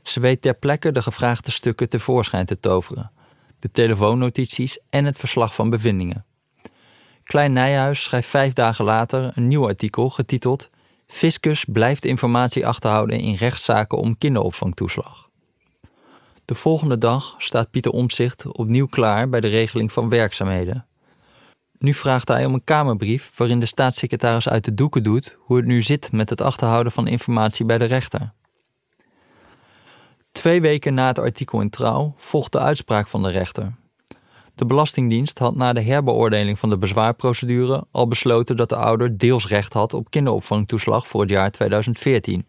Ze 0.03 0.21
weet 0.21 0.43
ter 0.43 0.55
plekke 0.55 0.93
de 0.93 1.03
gevraagde 1.03 1.51
stukken 1.51 1.89
tevoorschijn 1.89 2.47
te 2.47 2.61
toveren, 2.61 3.11
de 3.59 3.71
telefoonnotities 3.71 4.79
en 4.91 5.05
het 5.05 5.17
verslag 5.17 5.55
van 5.55 5.71
bevindingen. 5.71 6.25
Klein 7.23 7.53
Nijhuis 7.53 8.03
schrijft 8.03 8.29
vijf 8.29 8.53
dagen 8.53 8.85
later 8.85 9.33
een 9.35 9.49
nieuw 9.49 9.67
artikel 9.67 10.11
getiteld 10.11 10.71
Fiscus 11.07 11.65
blijft 11.65 12.05
informatie 12.05 12.67
achterhouden 12.67 13.19
in 13.19 13.35
rechtszaken 13.35 13.99
om 13.99 14.19
kinderopvangtoeslag. 14.19 15.28
De 16.49 16.55
volgende 16.55 16.99
dag 16.99 17.35
staat 17.39 17.71
Pieter 17.71 17.93
Omtzigt 17.93 18.53
opnieuw 18.53 18.87
klaar 18.87 19.29
bij 19.29 19.41
de 19.41 19.49
regeling 19.49 19.93
van 19.93 20.09
werkzaamheden. 20.09 20.87
Nu 21.79 21.95
vraagt 21.95 22.29
hij 22.29 22.45
om 22.45 22.55
een 22.55 22.65
Kamerbrief 22.65 23.37
waarin 23.37 23.61
de 23.61 23.67
staatssecretaris 23.67 24.49
uit 24.49 24.65
de 24.65 24.75
doeken 24.75 25.03
doet 25.03 25.37
hoe 25.39 25.57
het 25.57 25.67
nu 25.67 25.83
zit 25.83 26.13
met 26.13 26.31
het 26.31 26.41
achterhouden 26.41 26.93
van 26.93 27.07
informatie 27.07 27.65
bij 27.65 27.79
de 27.79 27.85
rechter. 27.85 28.33
Twee 30.33 30.61
weken 30.61 30.95
na 30.95 31.07
het 31.07 31.19
artikel 31.19 31.61
in 31.61 31.71
Trouw 31.71 32.15
volgt 32.17 32.53
de 32.53 32.59
uitspraak 32.59 33.09
van 33.09 33.23
de 33.23 33.31
rechter. 33.31 33.75
De 34.55 34.67
Belastingdienst 34.67 35.39
had 35.39 35.57
na 35.57 35.73
de 35.73 35.83
herbeoordeling 35.83 36.59
van 36.59 36.71
de 36.71 36.79
bezwaarprocedure 36.79 37.85
al 37.91 38.09
besloten 38.09 38.57
dat 38.57 38.69
de 38.69 38.77
ouder 38.77 39.19
deels 39.19 39.47
recht 39.47 39.73
had 39.73 39.95
op 39.95 40.11
kinderopvangtoeslag 40.11 41.09
voor 41.09 41.21
het 41.21 41.31
jaar 41.31 41.51
2014. 41.51 42.47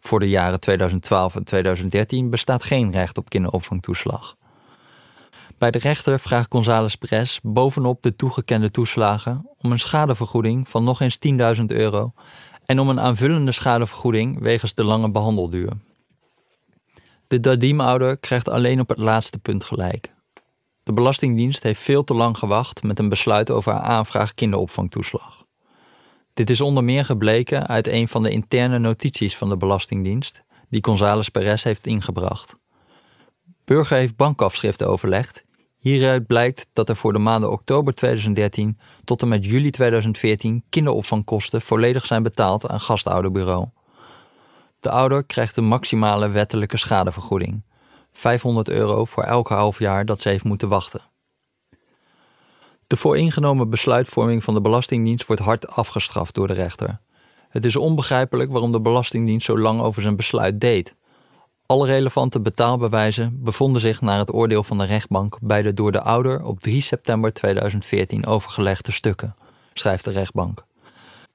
Voor 0.00 0.20
de 0.20 0.28
jaren 0.28 0.60
2012 0.60 1.36
en 1.36 1.44
2013 1.44 2.30
bestaat 2.30 2.62
geen 2.62 2.90
recht 2.90 3.18
op 3.18 3.28
kinderopvangtoeslag. 3.28 4.36
Bij 5.58 5.70
de 5.70 5.78
rechter 5.78 6.20
vraagt 6.20 6.52
González 6.52 6.94
Perez 6.94 7.38
bovenop 7.42 8.02
de 8.02 8.16
toegekende 8.16 8.70
toeslagen 8.70 9.50
om 9.58 9.72
een 9.72 9.78
schadevergoeding 9.78 10.68
van 10.68 10.84
nog 10.84 11.00
eens 11.00 11.18
10.000 11.58 11.64
euro 11.66 12.12
en 12.66 12.80
om 12.80 12.88
een 12.88 13.00
aanvullende 13.00 13.52
schadevergoeding 13.52 14.40
wegens 14.40 14.74
de 14.74 14.84
lange 14.84 15.10
behandelduur. 15.10 15.72
De 17.26 17.40
Dadim-ouder 17.40 18.18
krijgt 18.18 18.48
alleen 18.48 18.80
op 18.80 18.88
het 18.88 18.98
laatste 18.98 19.38
punt 19.38 19.64
gelijk. 19.64 20.14
De 20.82 20.92
Belastingdienst 20.92 21.62
heeft 21.62 21.80
veel 21.80 22.04
te 22.04 22.14
lang 22.14 22.38
gewacht 22.38 22.82
met 22.82 22.98
een 22.98 23.08
besluit 23.08 23.50
over 23.50 23.72
haar 23.72 23.82
aanvraag 23.82 24.34
kinderopvangtoeslag. 24.34 25.45
Dit 26.36 26.50
is 26.50 26.60
onder 26.60 26.84
meer 26.84 27.04
gebleken 27.04 27.66
uit 27.66 27.86
een 27.86 28.08
van 28.08 28.22
de 28.22 28.30
interne 28.30 28.78
notities 28.78 29.36
van 29.36 29.48
de 29.48 29.56
Belastingdienst, 29.56 30.42
die 30.68 30.84
González 30.84 31.28
Perez 31.28 31.64
heeft 31.64 31.86
ingebracht. 31.86 32.56
Burger 33.64 33.96
heeft 33.96 34.16
bankafschriften 34.16 34.88
overlegd. 34.88 35.44
Hieruit 35.78 36.26
blijkt 36.26 36.68
dat 36.72 36.88
er 36.88 36.96
voor 36.96 37.12
de 37.12 37.18
maanden 37.18 37.50
oktober 37.50 37.94
2013 37.94 38.78
tot 39.04 39.22
en 39.22 39.28
met 39.28 39.44
juli 39.44 39.70
2014 39.70 40.64
kinderopvangkosten 40.68 41.60
volledig 41.60 42.06
zijn 42.06 42.22
betaald 42.22 42.68
aan 42.68 42.80
gastouderbureau. 42.80 43.66
De 44.80 44.90
ouder 44.90 45.24
krijgt 45.24 45.54
de 45.54 45.60
maximale 45.60 46.28
wettelijke 46.28 46.76
schadevergoeding. 46.76 47.64
500 48.12 48.68
euro 48.68 49.04
voor 49.04 49.22
elke 49.22 49.54
half 49.54 49.78
jaar 49.78 50.04
dat 50.04 50.20
ze 50.20 50.28
heeft 50.28 50.44
moeten 50.44 50.68
wachten. 50.68 51.00
De 52.86 52.96
vooringenomen 52.96 53.70
besluitvorming 53.70 54.44
van 54.44 54.54
de 54.54 54.60
Belastingdienst 54.60 55.26
wordt 55.26 55.42
hard 55.42 55.68
afgestraft 55.68 56.34
door 56.34 56.46
de 56.46 56.54
rechter. 56.54 57.00
Het 57.48 57.64
is 57.64 57.76
onbegrijpelijk 57.76 58.50
waarom 58.50 58.72
de 58.72 58.80
Belastingdienst 58.80 59.46
zo 59.46 59.58
lang 59.58 59.80
over 59.80 60.02
zijn 60.02 60.16
besluit 60.16 60.60
deed. 60.60 60.94
Alle 61.66 61.86
relevante 61.86 62.40
betaalbewijzen 62.40 63.42
bevonden 63.42 63.80
zich 63.80 64.00
naar 64.00 64.18
het 64.18 64.34
oordeel 64.34 64.62
van 64.62 64.78
de 64.78 64.84
rechtbank 64.84 65.38
bij 65.40 65.62
de 65.62 65.72
door 65.72 65.92
de 65.92 66.02
ouder 66.02 66.44
op 66.44 66.60
3 66.60 66.80
september 66.80 67.32
2014 67.32 68.26
overgelegde 68.26 68.92
stukken, 68.92 69.36
schrijft 69.72 70.04
de 70.04 70.10
rechtbank. 70.10 70.64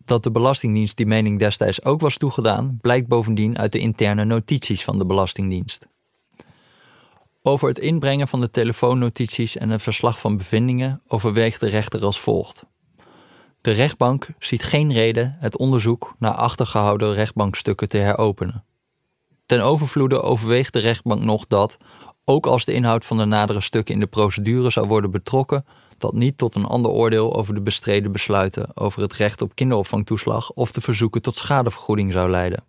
Dat 0.06 0.24
de 0.24 0.32
Belastingdienst 0.32 0.98
die 0.98 1.06
mening 1.06 1.40
destijds 1.40 1.84
ook 1.84 2.02
was 2.02 2.18
toegedaan, 2.18 2.78
blijkt 2.82 3.08
bovendien 3.08 3.58
uit 3.58 3.72
de 3.72 3.80
interne 3.80 4.26
notities 4.26 4.84
van 4.84 5.00
de 5.00 5.06
Belastingdienst. 5.06 5.88
Over 7.44 7.68
het 7.68 7.78
inbrengen 7.78 8.28
van 8.28 8.42
de 8.42 8.50
telefoonnotities 8.50 9.58
en 9.58 9.70
het 9.70 9.82
verslag 9.82 10.20
van 10.20 10.38
bevindingen 10.38 11.02
overweegt 11.08 11.60
de 11.60 11.70
rechter 11.70 12.04
als 12.04 12.20
volgt. 12.20 12.64
De 13.62 13.72
rechtbank 13.72 14.28
ziet 14.40 14.64
geen 14.64 14.94
reden 14.94 15.36
het 15.40 15.58
onderzoek 15.58 16.16
naar 16.20 16.34
achtergehouden 16.34 17.14
rechtbankstukken 17.14 17.90
te 17.90 17.98
heropenen. 17.98 18.66
Ten 19.46 19.62
overvloede 19.62 20.22
overweegt 20.22 20.74
de 20.74 20.80
rechtbank 20.80 21.24
nog 21.24 21.48
dat, 21.48 21.78
ook 22.26 22.46
als 22.46 22.66
de 22.66 22.74
inhoud 22.74 23.06
van 23.06 23.18
de 23.18 23.26
nadere 23.26 23.62
stukken 23.62 23.94
in 23.94 24.00
de 24.00 24.08
procedure 24.08 24.70
zou 24.70 24.88
worden 24.88 25.12
betrokken, 25.12 25.66
dat 25.98 26.14
niet 26.14 26.38
tot 26.38 26.56
een 26.56 26.66
ander 26.66 26.92
oordeel 26.92 27.36
over 27.36 27.54
de 27.54 27.62
bestreden 27.62 28.12
besluiten 28.12 28.78
over 28.78 29.02
het 29.02 29.14
recht 29.14 29.42
op 29.42 29.56
kinderopvangtoeslag 29.56 30.52
of 30.52 30.72
de 30.72 30.82
verzoeken 30.82 31.22
tot 31.22 31.36
schadevergoeding 31.36 32.12
zou 32.12 32.30
leiden. 32.30 32.64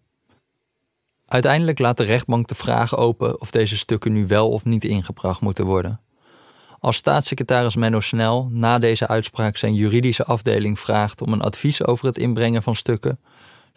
Uiteindelijk 1.33 1.79
laat 1.79 1.97
de 1.97 2.05
rechtbank 2.05 2.49
de 2.49 2.55
vraag 2.55 2.97
open 2.97 3.41
of 3.41 3.51
deze 3.51 3.77
stukken 3.77 4.13
nu 4.13 4.27
wel 4.27 4.51
of 4.51 4.65
niet 4.65 4.85
ingebracht 4.85 5.41
moeten 5.41 5.65
worden. 5.65 6.01
Als 6.79 6.97
staatssecretaris 6.97 7.77
Menno 7.77 8.01
Snel 8.01 8.49
na 8.51 8.79
deze 8.79 9.09
uitspraak 9.09 9.57
zijn 9.57 9.75
juridische 9.75 10.25
afdeling 10.25 10.79
vraagt 10.79 11.21
om 11.21 11.33
een 11.33 11.41
advies 11.41 11.85
over 11.85 12.07
het 12.07 12.19
inbrengen 12.19 12.63
van 12.63 12.75
stukken, 12.75 13.21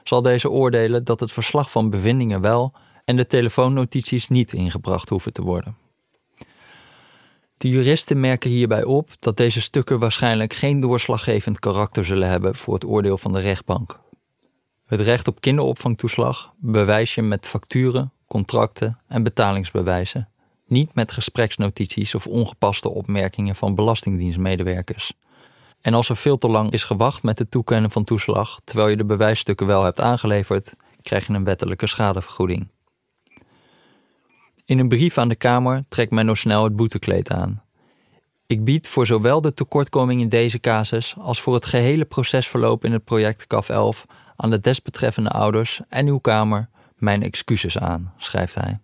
zal 0.04 0.22
deze 0.22 0.50
oordelen 0.50 1.04
dat 1.04 1.20
het 1.20 1.32
verslag 1.32 1.72
van 1.72 1.90
bevindingen 1.90 2.42
wel 2.42 2.74
en 3.06 3.16
de 3.16 3.28
telefoonnotities 3.28 4.28
niet 4.28 4.54
ingebracht 4.54 5.10
hoeven 5.10 5.34
te 5.34 5.42
worden. 5.42 5.78
De 7.58 7.70
juristen 7.70 8.20
merken 8.20 8.50
hierbij 8.50 8.84
op 8.84 9.10
dat 9.20 9.38
deze 9.38 9.62
stukken 9.62 10.00
waarschijnlijk 10.00 10.54
geen 10.54 10.80
doorslaggevend 10.80 11.60
karakter 11.60 12.06
zullen 12.06 12.30
hebben 12.30 12.56
voor 12.56 12.74
het 12.74 12.86
oordeel 12.86 13.18
van 13.18 13.34
de 13.34 13.42
rechtbank. 13.42 14.04
Het 14.86 15.00
recht 15.00 15.28
op 15.28 15.42
kinderopvangtoeslag 15.42 16.54
bewijs 16.58 17.16
je 17.16 17.22
met 17.22 17.46
facturen, 17.46 18.12
contracten 18.28 19.00
en 19.08 19.24
betalingsbewijzen, 19.24 20.30
niet 20.68 20.96
met 20.96 21.12
gespreksnotities 21.12 22.16
of 22.16 22.28
ongepaste 22.28 22.90
opmerkingen 22.90 23.56
van 23.56 23.76
belastingdienstmedewerkers. 23.76 25.14
En 25.82 25.94
als 25.94 26.10
er 26.10 26.18
veel 26.18 26.38
te 26.38 26.50
lang 26.50 26.72
is 26.72 26.84
gewacht 26.84 27.24
met 27.24 27.40
het 27.40 27.52
toekennen 27.52 27.92
van 27.92 28.04
toeslag, 28.04 28.60
terwijl 28.64 28.88
je 28.90 28.98
de 28.98 29.06
bewijsstukken 29.06 29.68
wel 29.68 29.84
hebt 29.84 30.02
aangeleverd, 30.02 30.74
krijg 31.02 31.28
je 31.28 31.34
een 31.34 31.44
wettelijke 31.44 31.88
schadevergoeding. 31.88 32.68
In 34.66 34.80
een 34.80 34.90
brief 34.90 35.18
aan 35.18 35.30
de 35.30 35.36
Kamer 35.36 35.84
trekt 35.90 36.12
Menno 36.12 36.34
snel 36.34 36.64
het 36.64 36.76
boetekleed 36.76 37.32
aan. 37.32 37.64
Ik 38.48 38.64
bied 38.64 38.88
voor 38.88 39.06
zowel 39.06 39.42
de 39.42 39.54
tekortkoming 39.54 40.22
in 40.22 40.30
deze 40.30 40.60
casus 40.60 41.16
als 41.18 41.42
voor 41.42 41.54
het 41.54 41.66
gehele 41.66 42.06
procesverloop 42.06 42.86
in 42.86 42.92
het 42.92 43.04
project 43.04 43.48
CAF 43.48 43.70
11 43.70 44.06
aan 44.36 44.50
de 44.50 44.60
desbetreffende 44.60 45.30
ouders 45.30 45.82
en 45.90 46.08
uw 46.08 46.18
Kamer 46.18 46.70
mijn 46.96 47.24
excuses 47.24 47.78
aan, 47.78 48.14
schrijft 48.18 48.56
hij. 48.56 48.80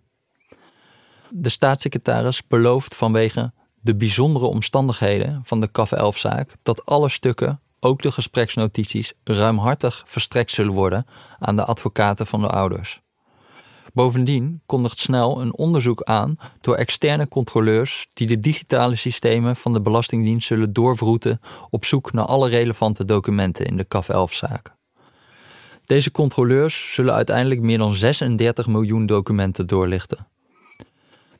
De 1.30 1.48
staatssecretaris 1.48 2.46
belooft 2.46 2.94
vanwege 2.94 3.52
de 3.80 3.96
bijzondere 3.96 4.46
omstandigheden 4.46 5.40
van 5.44 5.60
de 5.60 5.70
CAF 5.70 5.92
11-zaak 5.94 6.50
dat 6.62 6.86
alle 6.86 7.08
stukken, 7.08 7.60
ook 7.80 8.02
de 8.02 8.12
gespreksnotities, 8.12 9.12
ruimhartig 9.24 10.02
verstrekt 10.06 10.50
zullen 10.50 10.72
worden 10.72 11.06
aan 11.38 11.56
de 11.56 11.64
advocaten 11.64 12.26
van 12.26 12.40
de 12.40 12.48
ouders. 12.48 13.00
Bovendien 13.92 14.62
kondigt 14.66 14.98
snel 14.98 15.40
een 15.40 15.56
onderzoek 15.56 16.02
aan 16.02 16.36
door 16.60 16.74
externe 16.74 17.28
controleurs 17.28 18.06
die 18.12 18.26
de 18.26 18.38
digitale 18.38 18.96
systemen 18.96 19.56
van 19.56 19.72
de 19.72 19.80
Belastingdienst 19.80 20.46
zullen 20.46 20.72
doorvroeten 20.72 21.40
op 21.70 21.84
zoek 21.84 22.12
naar 22.12 22.24
alle 22.24 22.48
relevante 22.48 23.04
documenten 23.04 23.66
in 23.66 23.76
de 23.76 23.88
CAF 23.88 24.08
11-zaak. 24.12 24.80
Deze 25.92 26.10
controleurs 26.10 26.92
zullen 26.94 27.14
uiteindelijk 27.14 27.60
meer 27.60 27.78
dan 27.78 27.94
36 27.94 28.66
miljoen 28.66 29.06
documenten 29.06 29.66
doorlichten. 29.66 30.26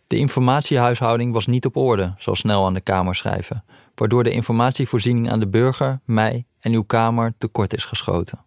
De 0.06 0.16
informatiehuishouding 0.16 1.32
was 1.32 1.46
niet 1.46 1.64
op 1.64 1.76
orde, 1.76 2.14
zal 2.18 2.34
snel 2.34 2.66
aan 2.66 2.74
de 2.74 2.80
Kamer 2.80 3.14
schrijven, 3.14 3.64
waardoor 3.94 4.24
de 4.24 4.30
informatievoorziening 4.30 5.30
aan 5.30 5.40
de 5.40 5.48
burger, 5.48 6.00
mij 6.04 6.44
en 6.60 6.72
uw 6.72 6.82
Kamer 6.82 7.34
tekort 7.38 7.74
is 7.74 7.84
geschoten. 7.84 8.44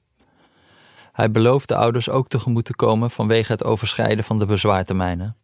Hij 1.12 1.32
belooft 1.32 1.68
de 1.68 1.76
ouders 1.76 2.10
ook 2.10 2.28
tegemoet 2.28 2.66
te 2.66 2.76
komen 2.76 3.12
vanwege 3.12 3.52
het 3.52 3.64
overschrijden 3.64 4.24
van 4.24 4.40
de 4.40 4.46
bezwaartermijnen. 4.46 5.36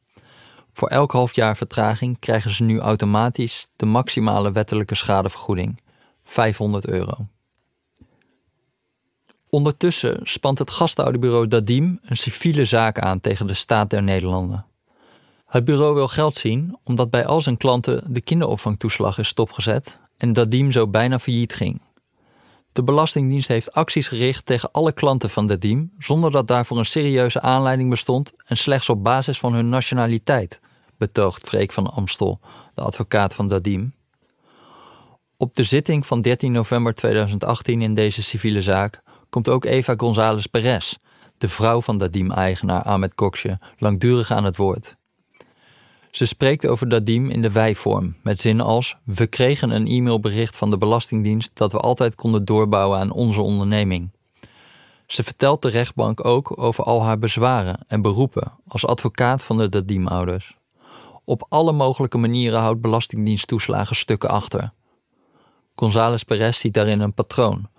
Voor 0.73 0.87
elk 0.87 1.11
half 1.11 1.35
jaar 1.35 1.57
vertraging 1.57 2.19
krijgen 2.19 2.51
ze 2.51 2.63
nu 2.63 2.79
automatisch 2.79 3.67
de 3.75 3.85
maximale 3.85 4.51
wettelijke 4.51 4.95
schadevergoeding, 4.95 5.81
500 6.23 6.87
euro. 6.87 7.27
Ondertussen 9.51 10.19
spant 10.23 10.59
het 10.59 10.69
gastouderbureau 10.71 11.47
Dadim 11.47 11.99
een 12.01 12.17
civiele 12.17 12.65
zaak 12.65 12.99
aan 12.99 13.19
tegen 13.19 13.47
de 13.47 13.53
staat 13.53 13.89
der 13.89 14.03
Nederlanden. 14.03 14.65
Het 15.45 15.65
bureau 15.65 15.93
wil 15.93 16.07
geld 16.07 16.35
zien 16.35 16.77
omdat 16.83 17.09
bij 17.09 17.25
al 17.25 17.41
zijn 17.41 17.57
klanten 17.57 18.13
de 18.13 18.21
kinderopvangtoeslag 18.21 19.17
is 19.17 19.27
stopgezet 19.27 19.99
en 20.17 20.33
Dadim 20.33 20.71
zo 20.71 20.87
bijna 20.87 21.19
failliet 21.19 21.53
ging. 21.53 21.81
De 22.71 22.83
Belastingdienst 22.83 23.47
heeft 23.47 23.71
acties 23.71 24.07
gericht 24.07 24.45
tegen 24.45 24.71
alle 24.71 24.91
klanten 24.91 25.29
van 25.29 25.47
Dadim 25.47 25.91
zonder 25.97 26.31
dat 26.31 26.47
daarvoor 26.47 26.77
een 26.77 26.85
serieuze 26.85 27.41
aanleiding 27.41 27.89
bestond 27.89 28.31
en 28.45 28.57
slechts 28.57 28.89
op 28.89 29.03
basis 29.03 29.39
van 29.39 29.53
hun 29.53 29.69
nationaliteit, 29.69 30.59
betoogt 30.97 31.47
Freek 31.47 31.71
van 31.71 31.87
Amstel, 31.87 32.39
de 32.73 32.81
advocaat 32.81 33.33
van 33.33 33.47
Dadim. 33.47 33.93
Op 35.37 35.55
de 35.55 35.63
zitting 35.63 36.05
van 36.05 36.21
13 36.21 36.51
november 36.51 36.93
2018 36.93 37.81
in 37.81 37.93
deze 37.93 38.23
civiele 38.23 38.61
zaak 38.61 39.01
komt 39.31 39.49
ook 39.49 39.65
Eva 39.65 39.93
González 39.97 40.45
Perez, 40.45 40.95
de 41.37 41.49
vrouw 41.49 41.81
van 41.81 41.97
Dadim-eigenaar 41.97 42.83
Ahmed 42.83 43.15
Koksje, 43.15 43.59
langdurig 43.77 44.31
aan 44.31 44.43
het 44.43 44.57
woord. 44.57 44.95
Ze 46.11 46.25
spreekt 46.25 46.67
over 46.67 46.89
Dadim 46.89 47.29
in 47.29 47.41
de 47.41 47.51
wijvorm, 47.51 48.15
met 48.23 48.39
zinnen 48.39 48.65
als: 48.65 48.97
We 49.03 49.27
kregen 49.27 49.69
een 49.69 49.87
e-mailbericht 49.87 50.57
van 50.57 50.69
de 50.69 50.77
Belastingdienst 50.77 51.51
dat 51.53 51.71
we 51.71 51.77
altijd 51.77 52.15
konden 52.15 52.45
doorbouwen 52.45 52.99
aan 52.99 53.11
onze 53.11 53.41
onderneming. 53.41 54.11
Ze 55.07 55.23
vertelt 55.23 55.61
de 55.61 55.69
rechtbank 55.69 56.25
ook 56.25 56.61
over 56.61 56.83
al 56.83 57.03
haar 57.03 57.19
bezwaren 57.19 57.79
en 57.87 58.01
beroepen 58.01 58.51
als 58.67 58.85
advocaat 58.85 59.43
van 59.43 59.57
de 59.57 59.69
Dadim-ouders. 59.69 60.57
Op 61.25 61.45
alle 61.49 61.71
mogelijke 61.71 62.17
manieren 62.17 62.59
houdt 62.59 62.81
Belastingdienst 62.81 63.47
toeslagen 63.47 63.95
stukken 63.95 64.29
achter. 64.29 64.73
González 65.75 66.23
Perez 66.23 66.59
ziet 66.59 66.73
daarin 66.73 66.99
een 66.99 67.13
patroon. 67.13 67.69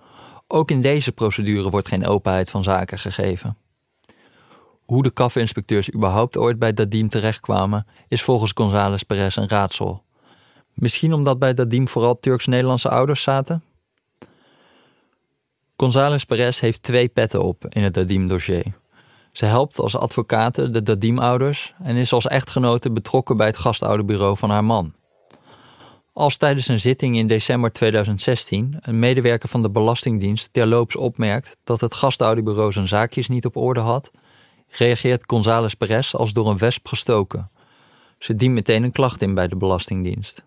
Ook 0.55 0.71
in 0.71 0.81
deze 0.81 1.13
procedure 1.13 1.71
wordt 1.71 1.89
geen 1.89 2.07
openheid 2.07 2.51
van 2.51 2.63
zaken 2.63 2.99
gegeven. 2.99 3.57
Hoe 4.85 5.03
de 5.03 5.11
kafinspecteurs 5.11 5.95
überhaupt 5.95 6.37
ooit 6.37 6.59
bij 6.59 6.73
Dadim 6.73 7.09
terechtkwamen, 7.09 7.87
is 8.09 8.23
volgens 8.23 8.53
González 8.55 9.03
Perez 9.03 9.37
een 9.37 9.49
raadsel. 9.49 10.03
Misschien 10.75 11.13
omdat 11.13 11.39
bij 11.39 11.55
Dadim 11.55 11.89
vooral 11.89 12.19
Turks-Nederlandse 12.21 12.89
ouders 12.89 13.23
zaten? 13.23 13.65
González 15.77 16.25
Perez 16.25 16.61
heeft 16.61 16.83
twee 16.83 17.09
petten 17.09 17.43
op 17.43 17.67
in 17.69 17.83
het 17.83 17.95
Dadim-dossier. 17.95 18.73
Ze 19.33 19.45
helpt 19.45 19.79
als 19.79 19.97
advocate 19.97 20.71
de 20.71 20.83
Dadim-ouders 20.83 21.75
en 21.83 21.97
is 21.97 22.13
als 22.13 22.27
echtgenote 22.27 22.91
betrokken 22.91 23.37
bij 23.37 23.47
het 23.47 23.57
gastouderbureau 23.57 24.37
van 24.37 24.51
haar 24.51 24.65
man. 24.65 24.95
Als 26.15 26.37
tijdens 26.37 26.69
een 26.69 26.81
zitting 26.81 27.17
in 27.17 27.27
december 27.27 27.73
2016 27.73 28.77
een 28.81 28.99
medewerker 28.99 29.49
van 29.49 29.63
de 29.63 29.71
Belastingdienst 29.71 30.53
terloops 30.53 30.97
opmerkt 30.97 31.57
dat 31.65 31.81
het 31.81 31.95
gastouderbureau 31.95 32.73
zijn 32.73 32.89
zaakjes 32.89 33.29
niet 33.29 33.45
op 33.45 33.57
orde 33.57 33.81
had, 33.81 34.11
reageert 34.69 35.25
González 35.27 35.75
Perez 35.75 36.15
als 36.15 36.33
door 36.33 36.51
een 36.51 36.59
wesp 36.59 36.87
gestoken. 36.89 37.51
Ze 38.19 38.35
dient 38.35 38.55
meteen 38.55 38.83
een 38.83 38.93
klacht 38.93 39.23
in 39.23 39.35
bij 39.35 39.49
de 39.49 39.57
Belastingdienst. 39.57 40.45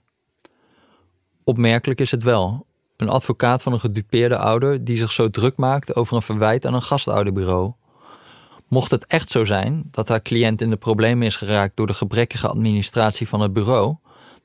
Opmerkelijk 1.43 1.99
is 1.99 2.11
het 2.11 2.23
wel. 2.23 2.65
Een 2.97 3.09
advocaat 3.09 3.61
van 3.61 3.73
een 3.73 3.79
gedupeerde 3.79 4.37
ouder 4.37 4.83
die 4.83 4.97
zich 4.97 5.11
zo 5.11 5.29
druk 5.29 5.57
maakt 5.57 5.95
over 5.95 6.15
een 6.15 6.21
verwijt 6.21 6.65
aan 6.65 6.73
een 6.73 6.81
gastouderbureau. 6.81 7.73
Mocht 8.67 8.91
het 8.91 9.05
echt 9.05 9.29
zo 9.29 9.45
zijn 9.45 9.87
dat 9.91 10.07
haar 10.07 10.21
cliënt 10.21 10.61
in 10.61 10.69
de 10.69 10.77
problemen 10.77 11.27
is 11.27 11.35
geraakt 11.35 11.77
door 11.77 11.87
de 11.87 11.93
gebrekkige 11.93 12.47
administratie 12.47 13.27
van 13.27 13.41
het 13.41 13.53
bureau, 13.53 13.95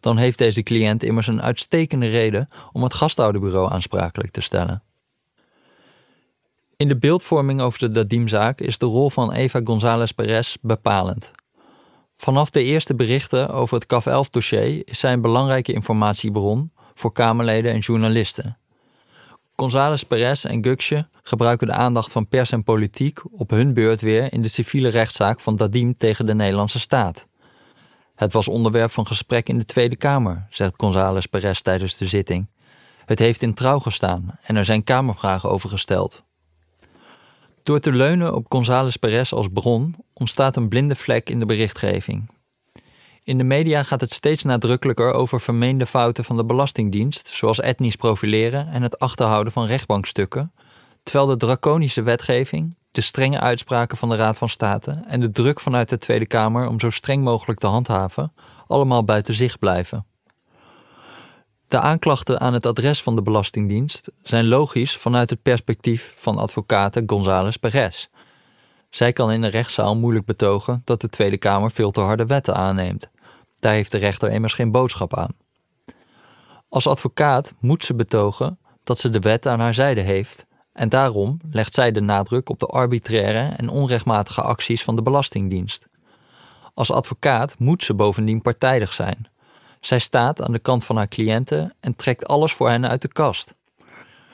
dan 0.01 0.17
heeft 0.17 0.39
deze 0.39 0.63
cliënt 0.63 1.03
immers 1.03 1.27
een 1.27 1.43
uitstekende 1.43 2.09
reden 2.09 2.49
om 2.73 2.83
het 2.83 2.95
gastouderbureau 2.95 3.73
aansprakelijk 3.73 4.31
te 4.31 4.41
stellen. 4.41 4.83
In 6.77 6.89
de 6.89 6.97
beeldvorming 6.97 7.61
over 7.61 7.79
de 7.79 7.91
Dadim-zaak 7.91 8.61
is 8.61 8.79
de 8.79 8.87
rol 8.87 9.11
van 9.11 9.33
Eva 9.33 9.61
González 9.65 10.11
Perez 10.11 10.57
bepalend. 10.61 11.33
Vanaf 12.15 12.51
de 12.51 12.63
eerste 12.63 12.95
berichten 12.95 13.51
over 13.51 13.75
het 13.79 13.87
CAF 13.87 14.09
11-dossier 14.09 14.83
is 14.89 14.99
zij 14.99 15.13
een 15.13 15.21
belangrijke 15.21 15.73
informatiebron 15.73 16.73
voor 16.95 17.13
Kamerleden 17.13 17.73
en 17.73 17.79
journalisten. 17.79 18.59
González 19.57 20.03
Perez 20.03 20.45
en 20.45 20.65
Guksje 20.65 21.09
gebruiken 21.23 21.67
de 21.67 21.73
aandacht 21.73 22.13
van 22.13 22.29
pers 22.29 22.53
en 22.53 22.65
politiek 22.65 23.21
op 23.33 23.51
hun 23.51 23.75
beurt 23.75 24.01
weer 24.01 24.33
in 24.33 24.43
de 24.43 24.49
civiele 24.49 24.89
rechtszaak 24.89 25.41
van 25.41 25.57
Dadim 25.57 25.97
tegen 25.97 26.27
de 26.27 26.35
Nederlandse 26.35 26.81
staat. 26.81 27.27
Het 28.21 28.33
was 28.33 28.49
onderwerp 28.49 28.91
van 28.91 29.07
gesprek 29.07 29.49
in 29.49 29.59
de 29.59 29.65
Tweede 29.65 29.97
Kamer, 29.97 30.47
zegt 30.51 30.75
González 30.77 31.25
Perez 31.25 31.61
tijdens 31.61 31.97
de 31.97 32.07
zitting. 32.07 32.47
Het 33.05 33.19
heeft 33.19 33.43
in 33.43 33.55
trouw 33.55 33.79
gestaan 33.79 34.39
en 34.43 34.57
er 34.57 34.65
zijn 34.65 34.85
Kamervragen 34.85 35.51
over 35.51 35.69
gesteld. 35.69 36.23
Door 37.63 37.81
te 37.81 37.93
leunen 37.93 38.35
op 38.35 38.47
González 38.49 38.97
Perez 38.97 39.33
als 39.33 39.47
bron 39.53 39.97
ontstaat 40.13 40.57
een 40.57 40.69
blinde 40.69 40.95
vlek 40.95 41.31
in 41.31 41.39
de 41.39 41.47
berichtgeving. 41.47 42.31
In 43.23 43.39
de 43.39 43.45
media 43.45 43.83
gaat 43.83 44.01
het 44.01 44.13
steeds 44.13 44.45
nadrukkelijker 44.45 45.13
over 45.13 45.41
vermeende 45.41 45.87
fouten 45.87 46.25
van 46.25 46.37
de 46.37 46.45
Belastingdienst, 46.45 47.29
zoals 47.29 47.61
etnisch 47.61 47.97
profileren 47.97 48.69
en 48.69 48.83
het 48.83 48.99
achterhouden 48.99 49.53
van 49.53 49.67
rechtbankstukken, 49.67 50.53
terwijl 51.03 51.27
de 51.27 51.37
draconische 51.37 52.03
wetgeving, 52.03 52.77
de 52.91 53.01
strenge 53.01 53.41
uitspraken 53.41 53.97
van 53.97 54.09
de 54.09 54.17
Raad 54.17 54.39
van 54.39 54.49
State 54.49 55.03
en 55.07 55.21
de 55.21 55.31
druk 55.31 55.61
vanuit 55.61 55.89
de 55.89 55.99
Tweede 55.99 56.27
Kamer 56.27 56.69
om 56.69 56.81
zo 56.81 56.91
streng 56.91 57.25
mogelijk 57.25 57.61
te 57.61 57.67
handhaven, 57.67 58.33
allemaal 58.67 59.05
buiten 59.05 59.35
zicht 59.35 59.59
blijven. 59.59 60.07
De 61.69 61.79
aanklachten 61.79 62.41
aan 62.41 62.53
het 62.53 62.67
adres 62.67 63.03
van 63.03 63.15
de 63.15 63.23
Belastingdienst 63.23 64.11
zijn 64.23 64.47
logisch 64.49 64.97
vanuit 64.97 65.31
het 65.31 65.43
perspectief 65.43 66.13
van 66.17 66.39
advocaat 66.39 67.01
González 67.07 67.57
Perez. 67.57 68.07
Zij 68.91 69.13
kan 69.13 69.31
in 69.31 69.41
de 69.41 69.49
rechtszaal 69.49 69.97
moeilijk 69.97 70.27
betogen 70.27 70.83
dat 70.85 71.01
de 71.01 71.09
Tweede 71.09 71.39
Kamer 71.39 71.71
veel 71.71 71.91
te 71.91 72.01
harde 72.01 72.27
wetten 72.27 72.55
aanneemt. 72.55 73.11
Daar 73.59 73.73
heeft 73.73 73.91
de 73.91 73.99
rechter 73.99 74.31
immers 74.31 74.55
geen 74.55 74.71
boodschap 74.71 75.17
aan. 75.17 75.37
Als 76.69 76.87
advocaat 76.87 77.55
moet 77.61 77.85
ze 77.85 77.95
betogen 77.95 78.59
dat 78.85 78.99
ze 78.99 79.11
de 79.11 79.19
wet 79.19 79.47
aan 79.47 79.61
haar 79.61 79.75
zijde 79.75 80.01
heeft 80.01 80.47
en 80.73 80.89
daarom 80.89 81.41
legt 81.51 81.75
zij 81.75 81.93
de 81.93 82.01
nadruk 82.01 82.49
op 82.49 82.59
de 82.59 82.67
arbitraire 82.67 83.55
en 83.57 83.69
onrechtmatige 83.69 84.43
acties 84.43 84.83
van 84.83 84.97
de 84.97 85.03
Belastingdienst. 85.03 85.89
Als 86.75 86.93
advocaat 86.93 87.59
moet 87.59 87.85
ze 87.85 87.95
bovendien 87.95 88.43
partijdig 88.43 88.93
zijn. 88.93 89.29
Zij 89.81 89.99
staat 89.99 90.43
aan 90.43 90.53
de 90.53 90.59
kant 90.59 90.85
van 90.85 90.97
haar 90.97 91.09
cliënten 91.09 91.75
en 91.81 91.97
trekt 91.97 92.27
alles 92.27 92.53
voor 92.53 92.69
hen 92.69 92.89
uit 92.89 93.03
de 93.03 93.09
kast. 93.09 93.55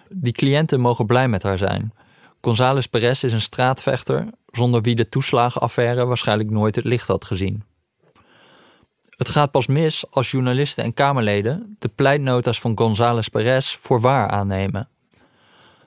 Die 0.08 0.32
cliënten 0.32 0.80
mogen 0.80 1.06
blij 1.06 1.28
met 1.28 1.42
haar 1.42 1.58
zijn. 1.58 1.92
González 2.40 2.86
Perez 2.86 3.22
is 3.22 3.32
een 3.32 3.40
straatvechter 3.40 4.30
zonder 4.46 4.82
wie 4.82 4.94
de 4.94 5.08
toeslagenaffaire 5.08 6.04
waarschijnlijk 6.04 6.50
nooit 6.50 6.74
het 6.74 6.84
licht 6.84 7.08
had 7.08 7.24
gezien. 7.24 7.64
Het 9.10 9.28
gaat 9.28 9.50
pas 9.50 9.66
mis 9.66 10.10
als 10.10 10.30
journalisten 10.30 10.84
en 10.84 10.94
Kamerleden 10.94 11.76
de 11.78 11.88
pleitnota's 11.88 12.60
van 12.60 12.78
González 12.78 13.28
Perez 13.28 13.74
voor 13.74 14.00
waar 14.00 14.28
aannemen. 14.28 14.88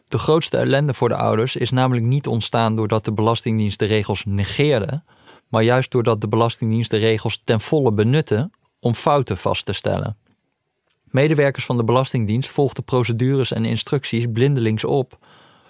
De 0.09 0.17
grootste 0.17 0.57
ellende 0.57 0.93
voor 0.93 1.09
de 1.09 1.15
ouders 1.15 1.55
is 1.55 1.69
namelijk 1.69 2.05
niet 2.05 2.27
ontstaan 2.27 2.75
doordat 2.75 3.05
de 3.05 3.13
Belastingdienst 3.13 3.79
de 3.79 3.85
regels 3.85 4.25
negeerde, 4.25 5.03
maar 5.47 5.63
juist 5.63 5.91
doordat 5.91 6.21
de 6.21 6.27
Belastingdienst 6.27 6.91
de 6.91 6.97
regels 6.97 7.41
ten 7.43 7.61
volle 7.61 7.93
benutte 7.93 8.51
om 8.79 8.93
fouten 8.93 9.37
vast 9.37 9.65
te 9.65 9.73
stellen. 9.73 10.17
Medewerkers 11.03 11.65
van 11.65 11.77
de 11.77 11.83
Belastingdienst 11.83 12.49
volgden 12.49 12.83
procedures 12.83 13.51
en 13.51 13.65
instructies 13.65 14.25
blindelings 14.33 14.83
op, 14.83 15.17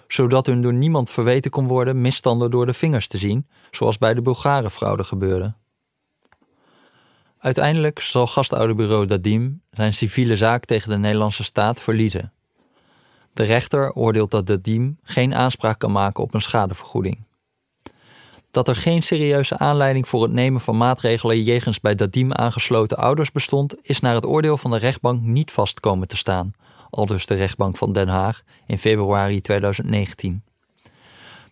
zodat 0.08 0.46
hun 0.46 0.62
door 0.62 0.74
niemand 0.74 1.10
verweten 1.10 1.50
kon 1.50 1.66
worden 1.66 2.00
misstanden 2.00 2.50
door 2.50 2.66
de 2.66 2.74
vingers 2.74 3.08
te 3.08 3.18
zien, 3.18 3.46
zoals 3.70 3.98
bij 3.98 4.14
de 4.14 4.22
Bulgarenfraude 4.22 5.04
gebeurde. 5.04 5.54
Uiteindelijk 7.38 8.00
zal 8.00 8.26
gastouderbureau 8.26 9.06
Dadim 9.06 9.62
zijn 9.70 9.94
civiele 9.94 10.36
zaak 10.36 10.64
tegen 10.64 10.90
de 10.90 10.98
Nederlandse 10.98 11.44
staat 11.44 11.80
verliezen. 11.80 12.32
De 13.32 13.42
rechter 13.42 13.92
oordeelt 13.92 14.30
dat 14.30 14.46
Dadim 14.46 14.98
geen 15.02 15.34
aanspraak 15.34 15.78
kan 15.78 15.92
maken 15.92 16.22
op 16.22 16.34
een 16.34 16.42
schadevergoeding. 16.42 17.28
dat 18.50 18.68
er 18.68 18.76
geen 18.76 19.02
serieuze 19.02 19.58
aanleiding 19.58 20.08
voor 20.08 20.22
het 20.22 20.32
nemen 20.32 20.60
van 20.60 20.76
maatregelen 20.76 21.42
jegens 21.42 21.80
bij 21.80 21.94
Dadim 21.94 22.32
aangesloten 22.32 22.96
ouders 22.96 23.32
bestond, 23.32 23.76
is 23.82 24.00
naar 24.00 24.14
het 24.14 24.26
oordeel 24.26 24.56
van 24.56 24.70
de 24.70 24.76
rechtbank 24.76 25.22
niet 25.22 25.52
vast 25.52 25.80
komen 25.80 26.08
te 26.08 26.16
staan, 26.16 26.52
aldus 26.90 27.26
de 27.26 27.34
rechtbank 27.34 27.76
van 27.76 27.92
Den 27.92 28.08
Haag 28.08 28.42
in 28.66 28.78
februari 28.78 29.40
2019. 29.40 30.44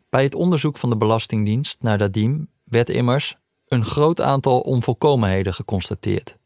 Bij 0.09 0.23
het 0.23 0.35
onderzoek 0.35 0.77
van 0.79 0.91
de 0.91 0.97
Belastingdienst 0.97 1.83
naar 1.83 1.99
Dadim 1.99 2.49
werd 2.64 2.88
immers 2.88 3.37
een 3.69 3.85
groot 3.85 4.21
aantal 4.21 4.61
onvolkomenheden 4.61 5.55
geconstateerd. 5.55 6.37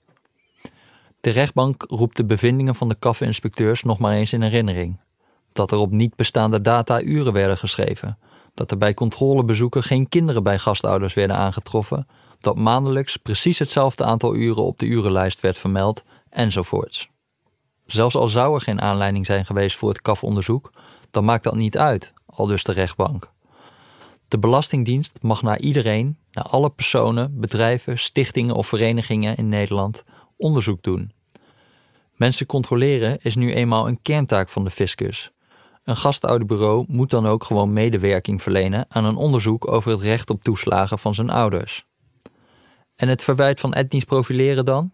De 1.21 1.31
rechtbank 1.31 1.85
roept 1.88 2.16
de 2.16 2.25
bevindingen 2.25 2.75
van 2.75 2.88
de 2.88 2.97
kaffeninspecteurs 2.99 3.83
nog 3.83 3.99
maar 3.99 4.12
eens 4.12 4.33
in 4.33 4.42
herinnering. 4.42 5.01
Dat 5.53 5.73
er 5.73 5.79
op 5.79 5.91
niet 5.91 6.17
bestaande 6.17 6.61
data 6.61 7.03
uren 7.03 7.33
werden 7.33 7.59
geschreven, 7.59 8.19
dat 8.55 8.71
er 8.71 8.79
bij 8.79 8.95
controlebezoeken 8.95 9.83
geen 9.83 10.09
kinderen 10.09 10.43
bij 10.43 10.59
gastouders 10.59 11.15
werden 11.15 11.37
aangetroffen, 11.37 12.07
dat 12.41 12.57
maandelijks 12.57 13.17
precies 13.17 13.59
hetzelfde 13.59 14.05
aantal 14.05 14.35
uren 14.35 14.62
op 14.62 14.79
de 14.79 14.87
urenlijst 14.87 15.41
werd 15.41 15.59
vermeld, 15.59 16.03
enzovoorts. 16.31 17.11
Zelfs 17.87 18.15
al 18.15 18.29
zou 18.29 18.55
er 18.55 18.61
geen 18.61 18.81
aanleiding 18.81 19.27
zijn 19.27 19.47
geweest 19.47 19.77
voor 19.77 19.88
het 19.88 20.03
kafonderzoek, 20.03 20.73
dan 21.11 21.25
maakt 21.25 21.45
dat 21.45 21.55
niet 21.55 21.79
uit, 21.79 22.12
al 22.27 22.47
dus 22.47 22.65
de 22.65 22.73
rechtbank. 22.73 23.31
De 24.29 24.38
Belastingdienst 24.38 25.19
mag 25.21 25.43
naar 25.43 25.61
iedereen, 25.61 26.19
naar 26.31 26.45
alle 26.45 26.71
personen, 26.71 27.41
bedrijven, 27.41 27.99
stichtingen 27.99 28.55
of 28.55 28.67
verenigingen 28.67 29.37
in 29.37 29.49
Nederland 29.49 30.05
onderzoek 30.37 30.83
doen. 30.83 31.12
Mensen 32.15 32.47
controleren 32.47 33.19
is 33.21 33.35
nu 33.35 33.55
eenmaal 33.55 33.88
een 33.88 34.03
kerntaak 34.03 34.49
van 34.49 34.65
de 34.65 34.71
fiscus. 34.71 35.31
Een 35.85 35.97
gastouderbureau 35.97 36.85
moet 36.88 37.11
dan 37.11 37.27
ook 37.27 37.45
gewoon 37.45 37.73
medewerking 37.73 38.42
verlenen 38.42 38.85
aan 38.88 39.05
een 39.05 39.16
onderzoek 39.16 39.71
over 39.71 39.90
het 39.90 40.01
recht 40.01 40.31
op 40.31 40.42
toeslagen 40.42 40.99
van 40.99 41.14
zijn 41.14 41.31
ouders. 41.31 41.85
En 42.97 43.09
het 43.09 43.23
verwijt 43.23 43.61
van 43.61 43.73
etnisch 43.73 44.05
profileren 44.05 44.64
dan? 44.64 44.92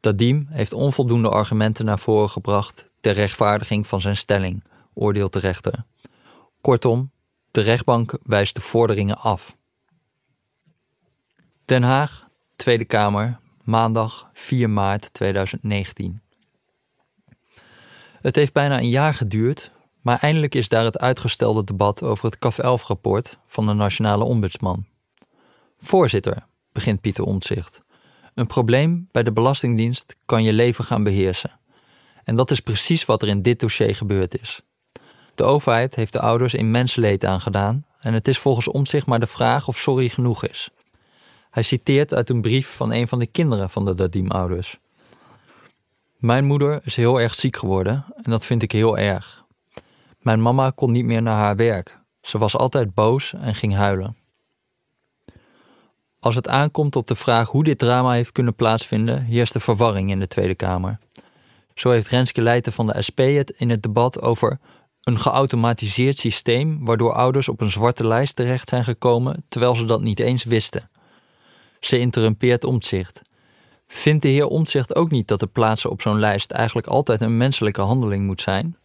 Dadim 0.00 0.46
heeft 0.50 0.72
onvoldoende 0.72 1.28
argumenten 1.28 1.84
naar 1.84 1.98
voren 1.98 2.30
gebracht 2.30 2.90
ter 3.00 3.14
rechtvaardiging 3.14 3.86
van 3.86 4.00
zijn 4.00 4.16
stelling, 4.16 4.64
oordeelt 4.94 5.32
de 5.32 5.38
rechter. 5.38 5.84
Kortom, 6.60 7.10
de 7.50 7.60
rechtbank 7.60 8.18
wijst 8.22 8.54
de 8.54 8.60
vorderingen 8.60 9.18
af. 9.18 9.56
Den 11.64 11.82
Haag, 11.82 12.28
Tweede 12.56 12.84
Kamer, 12.84 13.38
maandag 13.64 14.30
4 14.32 14.70
maart 14.70 15.12
2019. 15.12 16.22
Het 18.20 18.36
heeft 18.36 18.52
bijna 18.52 18.78
een 18.78 18.88
jaar 18.88 19.14
geduurd, 19.14 19.71
maar 20.02 20.18
eindelijk 20.20 20.54
is 20.54 20.68
daar 20.68 20.84
het 20.84 20.98
uitgestelde 20.98 21.64
debat 21.64 22.02
over 22.02 22.24
het 22.24 22.38
CAF 22.38 22.58
11-rapport 22.60 23.38
van 23.46 23.66
de 23.66 23.72
Nationale 23.72 24.24
Ombudsman. 24.24 24.86
Voorzitter, 25.78 26.46
begint 26.72 27.00
Pieter 27.00 27.24
Omtzigt. 27.24 27.82
Een 28.34 28.46
probleem 28.46 29.08
bij 29.10 29.22
de 29.22 29.32
Belastingdienst 29.32 30.16
kan 30.26 30.42
je 30.42 30.52
leven 30.52 30.84
gaan 30.84 31.04
beheersen. 31.04 31.58
En 32.24 32.36
dat 32.36 32.50
is 32.50 32.60
precies 32.60 33.04
wat 33.04 33.22
er 33.22 33.28
in 33.28 33.42
dit 33.42 33.60
dossier 33.60 33.96
gebeurd 33.96 34.40
is. 34.40 34.60
De 35.34 35.42
overheid 35.42 35.94
heeft 35.94 36.12
de 36.12 36.20
ouders 36.20 36.54
in 36.54 36.70
mensenleed 36.70 37.24
aangedaan 37.24 37.86
en 38.00 38.14
het 38.14 38.28
is 38.28 38.38
volgens 38.38 38.68
Omtzigt 38.68 39.06
maar 39.06 39.20
de 39.20 39.26
vraag 39.26 39.68
of 39.68 39.78
sorry 39.78 40.08
genoeg 40.08 40.44
is. 40.44 40.70
Hij 41.50 41.62
citeert 41.62 42.14
uit 42.14 42.28
een 42.28 42.40
brief 42.40 42.68
van 42.68 42.92
een 42.92 43.08
van 43.08 43.18
de 43.18 43.26
kinderen 43.26 43.70
van 43.70 43.84
de 43.84 43.94
Dadim-ouders. 43.94 44.78
Mijn 46.16 46.44
moeder 46.44 46.80
is 46.84 46.96
heel 46.96 47.20
erg 47.20 47.34
ziek 47.34 47.56
geworden 47.56 48.04
en 48.16 48.30
dat 48.30 48.44
vind 48.44 48.62
ik 48.62 48.72
heel 48.72 48.98
erg. 48.98 49.41
Mijn 50.22 50.42
mama 50.42 50.70
kon 50.70 50.92
niet 50.92 51.04
meer 51.04 51.22
naar 51.22 51.38
haar 51.38 51.56
werk. 51.56 52.00
Ze 52.20 52.38
was 52.38 52.56
altijd 52.56 52.94
boos 52.94 53.32
en 53.32 53.54
ging 53.54 53.74
huilen. 53.74 54.16
Als 56.20 56.34
het 56.34 56.48
aankomt 56.48 56.96
op 56.96 57.06
de 57.06 57.16
vraag 57.16 57.48
hoe 57.48 57.64
dit 57.64 57.78
drama 57.78 58.12
heeft 58.12 58.32
kunnen 58.32 58.54
plaatsvinden, 58.54 59.24
heerst 59.24 59.52
de 59.52 59.60
verwarring 59.60 60.10
in 60.10 60.18
de 60.18 60.26
Tweede 60.26 60.54
Kamer. 60.54 60.98
Zo 61.74 61.90
heeft 61.90 62.08
Renske 62.08 62.42
Leijten 62.42 62.72
van 62.72 62.86
de 62.86 63.02
SP 63.06 63.18
het 63.18 63.50
in 63.50 63.70
het 63.70 63.82
debat 63.82 64.20
over 64.20 64.58
een 65.02 65.18
geautomatiseerd 65.18 66.16
systeem 66.16 66.84
waardoor 66.84 67.12
ouders 67.12 67.48
op 67.48 67.60
een 67.60 67.70
zwarte 67.70 68.06
lijst 68.06 68.36
terecht 68.36 68.68
zijn 68.68 68.84
gekomen 68.84 69.44
terwijl 69.48 69.76
ze 69.76 69.84
dat 69.84 70.02
niet 70.02 70.20
eens 70.20 70.44
wisten. 70.44 70.90
Ze 71.80 71.98
interrumpeert 71.98 72.64
Omtzigt. 72.64 73.22
Vindt 73.86 74.22
de 74.22 74.28
heer 74.28 74.46
Omtzigt 74.46 74.94
ook 74.94 75.10
niet 75.10 75.28
dat 75.28 75.40
de 75.40 75.46
plaatsen 75.46 75.90
op 75.90 76.00
zo'n 76.00 76.18
lijst 76.18 76.50
eigenlijk 76.50 76.86
altijd 76.86 77.20
een 77.20 77.36
menselijke 77.36 77.80
handeling 77.80 78.26
moet 78.26 78.42
zijn? 78.42 78.76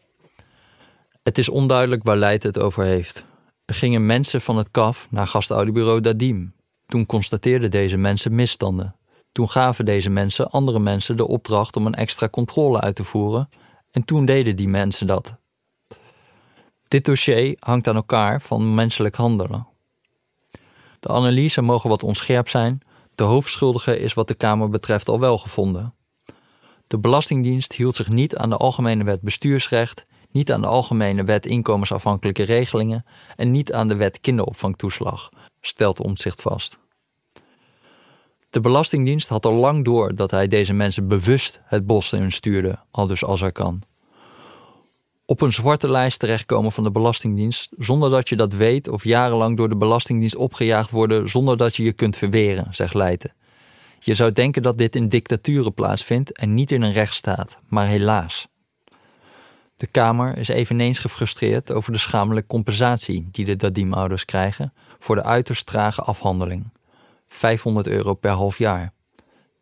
Het 1.28 1.38
is 1.38 1.50
onduidelijk 1.50 2.04
waar 2.04 2.18
Leid 2.18 2.44
het 2.44 2.60
over 2.60 2.84
heeft. 2.84 3.26
Er 3.66 3.76
gingen 3.76 4.06
mensen 4.06 4.42
van 4.42 4.58
het 4.58 4.72
KAF 4.72 5.08
naar 5.10 5.28
gastouderbureau 5.28 6.02
Dadim. 6.02 6.54
Toen 6.86 7.06
constateerden 7.06 7.72
deze 7.72 7.98
mensen 7.98 8.36
misstanden. 8.36 8.96
Toen 9.32 9.50
gaven 9.50 9.86
deze 9.86 10.10
mensen 10.10 10.50
andere 10.50 10.80
mensen 10.80 11.18
de 11.18 11.28
opdracht 11.28 11.76
om 11.76 11.86
een 11.86 11.94
extra 11.94 12.30
controle 12.30 12.82
uit 12.82 12.96
te 12.96 13.04
voeren. 13.04 13.50
En 13.92 14.06
toen 14.06 14.26
deden 14.26 14.56
die 14.56 14.68
mensen 14.68 15.08
dat. 15.08 15.38
Dit 16.88 17.06
dossier 17.06 17.56
hangt 17.60 17.88
aan 17.88 17.96
elkaar 17.96 18.42
van 18.42 18.76
menselijk 18.76 19.16
handelen. 19.16 19.68
De 21.00 21.08
analyse 21.08 21.62
mogen 21.62 21.90
wat 21.90 22.04
onscherp 22.04 22.50
zijn, 22.50 22.82
de 23.16 23.24
hoofdschuldige 23.24 24.00
is 24.00 24.14
wat 24.14 24.28
de 24.28 24.36
Kamer 24.36 24.70
betreft 24.70 25.08
al 25.08 25.20
wel 25.20 25.38
gevonden. 25.38 25.94
De 26.88 27.00
Belastingdienst 27.00 27.74
hield 27.74 27.96
zich 27.96 28.10
niet 28.10 28.36
aan 28.36 28.50
de 28.50 28.58
Algemene 28.58 29.04
Wet 29.04 29.22
Bestuursrecht, 29.22 30.06
niet 30.38 30.52
aan 30.52 30.62
de 30.62 30.68
Algemene 30.68 31.24
Wet 31.24 31.46
Inkomensafhankelijke 31.46 32.44
Regelingen 32.44 33.06
en 33.36 33.52
niet 33.52 33.74
aan 33.74 33.88
de 33.88 33.96
Wet 33.96 34.20
Kinderopvangtoeslag, 34.20 35.30
stelt 35.62 36.02
Omtzigt 36.02 36.42
vast. 36.42 36.80
De 38.50 38.60
Belastingdienst 38.60 39.28
had 39.28 39.46
al 39.46 39.54
lang 39.54 39.86
door 39.86 40.16
dat 40.16 40.32
hij 40.32 40.48
deze 40.48 40.74
mensen 40.74 41.08
bewust 41.08 41.62
het 41.64 41.86
bos 41.86 42.14
in 42.14 42.32
stuurde, 42.32 42.80
al 42.92 43.08
dus 43.08 43.24
als 43.24 43.40
hij 43.40 43.52
kan 43.52 43.84
op 45.30 45.42
een 45.42 45.54
zwarte 45.54 45.90
lijst 45.90 46.20
terechtkomen 46.20 46.72
van 46.72 46.84
de 46.84 46.92
Belastingdienst 46.92 47.74
zonder 47.78 48.10
dat 48.10 48.30
je 48.30 48.36
dat 48.36 48.54
weet 48.54 48.88
of 48.88 49.04
jarenlang 49.04 49.58
door 49.58 49.70
de 49.70 49.78
Belastingdienst 49.78 50.36
opgejaagd 50.36 50.90
worden 50.90 51.30
zonder 51.30 51.58
dat 51.58 51.76
je 51.76 51.84
je 51.84 51.94
kunt 51.94 52.16
verweren, 52.16 52.68
zegt 52.72 52.94
Leijten. 52.94 53.34
Je 54.00 54.16
zou 54.16 54.32
denken 54.32 54.62
dat 54.62 54.78
dit 54.78 54.96
in 54.96 55.10
dictaturen 55.10 55.74
plaatsvindt 55.74 56.38
en 56.38 56.54
niet 56.54 56.72
in 56.72 56.82
een 56.82 56.94
rechtsstaat, 56.94 57.60
maar 57.68 57.88
helaas. 57.88 58.48
De 59.78 59.88
Kamer 59.88 60.38
is 60.38 60.48
eveneens 60.48 61.00
gefrustreerd 61.00 61.72
over 61.72 61.92
de 61.92 61.98
schamelijke 61.98 62.48
compensatie 62.48 63.28
die 63.32 63.46
de 63.46 63.56
Dadim-ouders 63.56 64.26
krijgen 64.26 64.74
voor 65.00 65.16
de 65.16 65.24
uiterst 65.24 65.66
trage 65.66 66.02
afhandeling. 66.02 66.72
500 67.28 67.88
euro 67.88 68.14
per 68.14 68.32
half 68.32 68.58
jaar. 68.58 68.94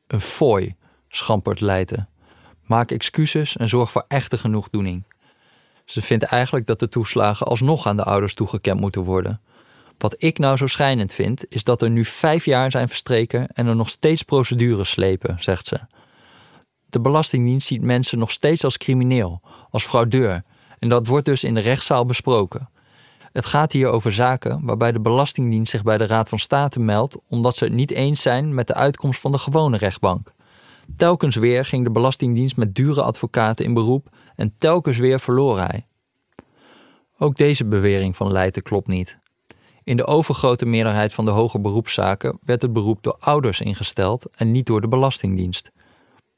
Een 0.08 0.22
fooi, 0.22 0.76
schampert 1.08 1.60
Leijten. 1.60 2.10
Maak 2.62 2.92
excuses 2.92 3.58
en 3.58 3.70
zorg 3.70 3.92
voor 3.92 4.06
echte 4.08 4.38
genoegdoening. 4.38 5.04
Ze 5.86 6.02
vindt 6.02 6.24
eigenlijk 6.24 6.66
dat 6.66 6.80
de 6.80 6.90
toeslagen 6.90 7.48
alsnog 7.48 7.88
aan 7.88 7.98
de 7.98 8.04
ouders 8.04 8.34
toegekend 8.34 8.80
moeten 8.80 9.02
worden. 9.02 9.42
Wat 9.98 10.16
ik 10.18 10.38
nou 10.38 10.58
zo 10.58 10.68
schijnend 10.68 11.14
vind, 11.14 11.46
is 11.50 11.64
dat 11.64 11.82
er 11.82 11.90
nu 11.90 12.06
vijf 12.06 12.46
jaar 12.46 12.72
zijn 12.72 12.88
verstreken 12.88 13.48
en 13.48 13.68
er 13.68 13.76
nog 13.76 13.90
steeds 13.90 14.24
procedures 14.24 14.90
slepen, 14.90 15.36
zegt 15.40 15.66
ze. 15.66 15.80
De 16.90 17.02
Belastingdienst 17.02 17.68
ziet 17.68 17.82
mensen 17.82 18.20
nog 18.20 18.32
steeds 18.32 18.64
als 18.64 18.78
crimineel, 18.78 19.42
als 19.70 19.86
fraudeur, 19.86 20.44
en 20.80 20.90
dat 20.90 21.08
wordt 21.08 21.26
dus 21.26 21.44
in 21.44 21.54
de 21.54 21.60
rechtszaal 21.60 22.06
besproken. 22.06 22.70
Het 23.32 23.46
gaat 23.46 23.72
hier 23.72 23.88
over 23.88 24.14
zaken 24.14 24.66
waarbij 24.66 24.92
de 24.92 25.02
Belastingdienst 25.02 25.72
zich 25.72 25.84
bij 25.84 25.98
de 25.98 26.06
Raad 26.06 26.30
van 26.30 26.40
State 26.40 26.80
meldt 26.80 27.18
omdat 27.28 27.56
ze 27.56 27.64
het 27.64 27.74
niet 27.74 27.92
eens 27.92 28.22
zijn 28.22 28.54
met 28.54 28.68
de 28.68 28.74
uitkomst 28.74 29.20
van 29.20 29.32
de 29.32 29.38
gewone 29.38 29.78
rechtbank. 29.78 30.34
Telkens 30.98 31.36
weer 31.36 31.66
ging 31.66 31.84
de 31.84 31.92
Belastingdienst 31.92 32.58
met 32.58 32.76
dure 32.76 33.02
advocaten 33.02 33.66
in 33.66 33.74
beroep 33.74 34.10
en 34.36 34.56
telkens 34.58 34.98
weer 34.98 35.20
verloor 35.20 35.60
hij. 35.60 35.88
Ook 37.18 37.36
deze 37.36 37.66
bewering 37.66 38.16
van 38.16 38.32
Leijten 38.32 38.64
klopt 38.64 38.88
niet. 38.88 39.20
In 39.84 39.98
de 39.98 40.08
overgrote 40.08 40.66
meerderheid 40.66 41.14
van 41.14 41.26
de 41.26 41.32
hoge 41.32 41.60
beroepszaken 41.60 42.40
werd 42.42 42.62
het 42.62 42.74
beroep 42.74 43.04
door 43.04 43.18
ouders 43.20 43.62
ingesteld 43.62 44.30
en 44.36 44.52
niet 44.52 44.66
door 44.66 44.82
de 44.82 44.88
Belastingdienst. 44.88 45.72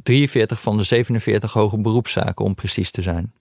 43 0.03 0.62
van 0.62 0.77
de 0.77 0.83
47 0.83 1.53
hoge 1.53 1.77
beroepszaken 1.77 2.45
om 2.45 2.55
precies 2.55 2.91
te 2.91 3.01
zijn. 3.01 3.33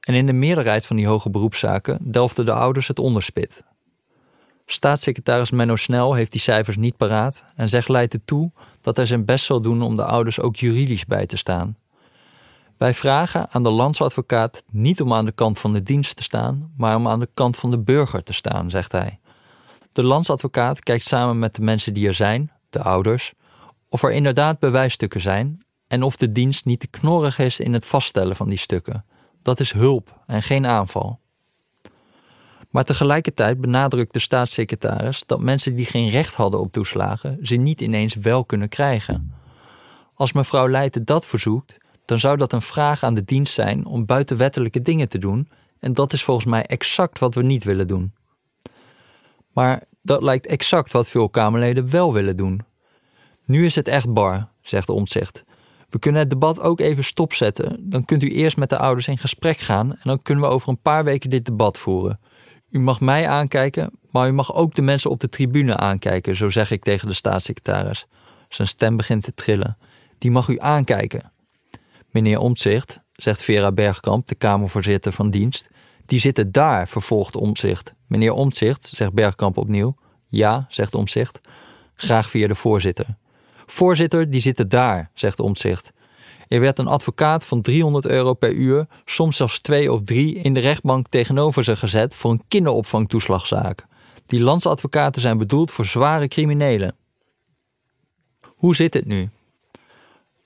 En 0.00 0.14
in 0.14 0.26
de 0.26 0.32
meerderheid 0.32 0.86
van 0.86 0.96
die 0.96 1.06
hoge 1.06 1.30
beroepszaken 1.30 1.98
delfden 2.10 2.44
de 2.44 2.52
ouders 2.52 2.88
het 2.88 2.98
onderspit. 2.98 3.64
Staatssecretaris 4.66 5.50
Menno 5.50 5.76
Snel 5.76 6.14
heeft 6.14 6.32
die 6.32 6.40
cijfers 6.40 6.76
niet 6.76 6.96
paraat 6.96 7.44
en 7.56 7.68
zegt 7.68 7.88
Leijten 7.88 8.22
toe 8.24 8.52
dat 8.80 8.96
hij 8.96 9.06
zijn 9.06 9.24
best 9.24 9.44
zal 9.44 9.60
doen 9.60 9.82
om 9.82 9.96
de 9.96 10.04
ouders 10.04 10.40
ook 10.40 10.56
juridisch 10.56 11.04
bij 11.04 11.26
te 11.26 11.36
staan. 11.36 11.76
Wij 12.76 12.94
vragen 12.94 13.50
aan 13.50 13.62
de 13.62 13.70
landsadvocaat 13.70 14.64
niet 14.70 15.00
om 15.00 15.12
aan 15.12 15.24
de 15.24 15.32
kant 15.32 15.58
van 15.58 15.72
de 15.72 15.82
dienst 15.82 16.16
te 16.16 16.22
staan, 16.22 16.72
maar 16.76 16.96
om 16.96 17.08
aan 17.08 17.20
de 17.20 17.28
kant 17.34 17.56
van 17.56 17.70
de 17.70 17.78
burger 17.78 18.22
te 18.22 18.32
staan, 18.32 18.70
zegt 18.70 18.92
hij. 18.92 19.18
De 19.92 20.02
landsadvocaat 20.02 20.80
kijkt 20.80 21.04
samen 21.04 21.38
met 21.38 21.54
de 21.54 21.62
mensen 21.62 21.94
die 21.94 22.06
er 22.06 22.14
zijn, 22.14 22.50
de 22.70 22.82
ouders, 22.82 23.32
of 23.88 24.02
er 24.02 24.12
inderdaad 24.12 24.58
bewijsstukken 24.58 25.20
zijn 25.20 25.63
en 25.94 26.02
of 26.02 26.16
de 26.16 26.28
dienst 26.28 26.64
niet 26.64 26.80
te 26.80 26.86
knorrig 26.86 27.38
is 27.38 27.60
in 27.60 27.72
het 27.72 27.86
vaststellen 27.86 28.36
van 28.36 28.48
die 28.48 28.58
stukken. 28.58 29.04
Dat 29.42 29.60
is 29.60 29.72
hulp 29.72 30.20
en 30.26 30.42
geen 30.42 30.66
aanval. 30.66 31.20
Maar 32.70 32.84
tegelijkertijd 32.84 33.60
benadrukt 33.60 34.12
de 34.12 34.18
staatssecretaris 34.18 35.22
dat 35.26 35.40
mensen 35.40 35.74
die 35.74 35.86
geen 35.86 36.10
recht 36.10 36.34
hadden 36.34 36.60
op 36.60 36.72
toeslagen 36.72 37.38
ze 37.42 37.56
niet 37.56 37.80
ineens 37.80 38.14
wel 38.14 38.44
kunnen 38.44 38.68
krijgen. 38.68 39.34
Als 40.14 40.32
mevrouw 40.32 40.68
Leijten 40.68 41.04
dat 41.04 41.26
verzoekt, 41.26 41.76
dan 42.04 42.20
zou 42.20 42.36
dat 42.36 42.52
een 42.52 42.62
vraag 42.62 43.02
aan 43.02 43.14
de 43.14 43.24
dienst 43.24 43.54
zijn 43.54 43.86
om 43.86 44.06
buitenwettelijke 44.06 44.80
dingen 44.80 45.08
te 45.08 45.18
doen, 45.18 45.48
en 45.80 45.92
dat 45.92 46.12
is 46.12 46.22
volgens 46.22 46.46
mij 46.46 46.66
exact 46.66 47.18
wat 47.18 47.34
we 47.34 47.42
niet 47.42 47.64
willen 47.64 47.86
doen. 47.86 48.14
Maar 49.52 49.82
dat 50.02 50.22
lijkt 50.22 50.46
exact 50.46 50.92
wat 50.92 51.08
veel 51.08 51.28
Kamerleden 51.28 51.90
wel 51.90 52.12
willen 52.12 52.36
doen. 52.36 52.60
Nu 53.44 53.64
is 53.64 53.74
het 53.74 53.88
echt 53.88 54.12
bar, 54.12 54.48
zegt 54.62 54.88
Omtzigt. 54.88 55.44
We 55.94 56.00
kunnen 56.00 56.20
het 56.20 56.30
debat 56.30 56.60
ook 56.60 56.80
even 56.80 57.04
stopzetten. 57.04 57.90
Dan 57.90 58.04
kunt 58.04 58.22
u 58.22 58.30
eerst 58.30 58.56
met 58.56 58.68
de 58.68 58.78
ouders 58.78 59.08
in 59.08 59.18
gesprek 59.18 59.58
gaan 59.58 59.90
en 59.90 60.00
dan 60.02 60.22
kunnen 60.22 60.44
we 60.44 60.50
over 60.50 60.68
een 60.68 60.80
paar 60.80 61.04
weken 61.04 61.30
dit 61.30 61.44
debat 61.44 61.78
voeren. 61.78 62.20
U 62.70 62.78
mag 62.78 63.00
mij 63.00 63.28
aankijken, 63.28 63.90
maar 64.10 64.28
u 64.28 64.32
mag 64.32 64.54
ook 64.54 64.74
de 64.74 64.82
mensen 64.82 65.10
op 65.10 65.20
de 65.20 65.28
tribune 65.28 65.76
aankijken, 65.76 66.36
zo 66.36 66.48
zeg 66.48 66.70
ik 66.70 66.82
tegen 66.82 67.08
de 67.08 67.14
staatssecretaris. 67.14 68.06
Zijn 68.48 68.68
stem 68.68 68.96
begint 68.96 69.22
te 69.22 69.34
trillen. 69.34 69.76
Die 70.18 70.30
mag 70.30 70.48
u 70.48 70.58
aankijken. 70.60 71.32
Meneer 72.10 72.38
Omtzigt, 72.38 73.00
zegt 73.12 73.42
Vera 73.42 73.72
Bergkamp, 73.72 74.28
de 74.28 74.34
Kamervoorzitter 74.34 75.12
van 75.12 75.30
dienst, 75.30 75.68
die 76.06 76.18
zitten 76.18 76.52
daar, 76.52 76.88
vervolgt 76.88 77.36
Omtzigt. 77.36 77.94
Meneer 78.06 78.32
Omtzigt, 78.32 78.86
zegt 78.86 79.12
Bergkamp 79.12 79.56
opnieuw. 79.56 79.96
Ja, 80.28 80.66
zegt 80.68 80.94
Omtzigt. 80.94 81.40
Graag 81.94 82.30
via 82.30 82.46
de 82.46 82.54
voorzitter. 82.54 83.16
Voorzitter, 83.66 84.30
die 84.30 84.40
zitten 84.40 84.68
daar, 84.68 85.10
zegt 85.14 85.40
Omtzigt. 85.40 85.92
Er 86.48 86.60
werd 86.60 86.78
een 86.78 86.86
advocaat 86.86 87.44
van 87.44 87.62
300 87.62 88.06
euro 88.06 88.34
per 88.34 88.52
uur, 88.52 88.86
soms 89.04 89.36
zelfs 89.36 89.60
twee 89.60 89.92
of 89.92 90.02
drie, 90.02 90.34
in 90.34 90.54
de 90.54 90.60
rechtbank 90.60 91.06
tegenover 91.08 91.64
ze 91.64 91.76
gezet 91.76 92.14
voor 92.14 92.30
een 92.30 92.42
kinderopvangtoeslagzaak. 92.48 93.86
Die 94.26 94.40
landsadvocaten 94.40 95.22
zijn 95.22 95.38
bedoeld 95.38 95.70
voor 95.70 95.86
zware 95.86 96.28
criminelen. 96.28 96.96
Hoe 98.56 98.74
zit 98.74 98.94
het 98.94 99.06
nu? 99.06 99.28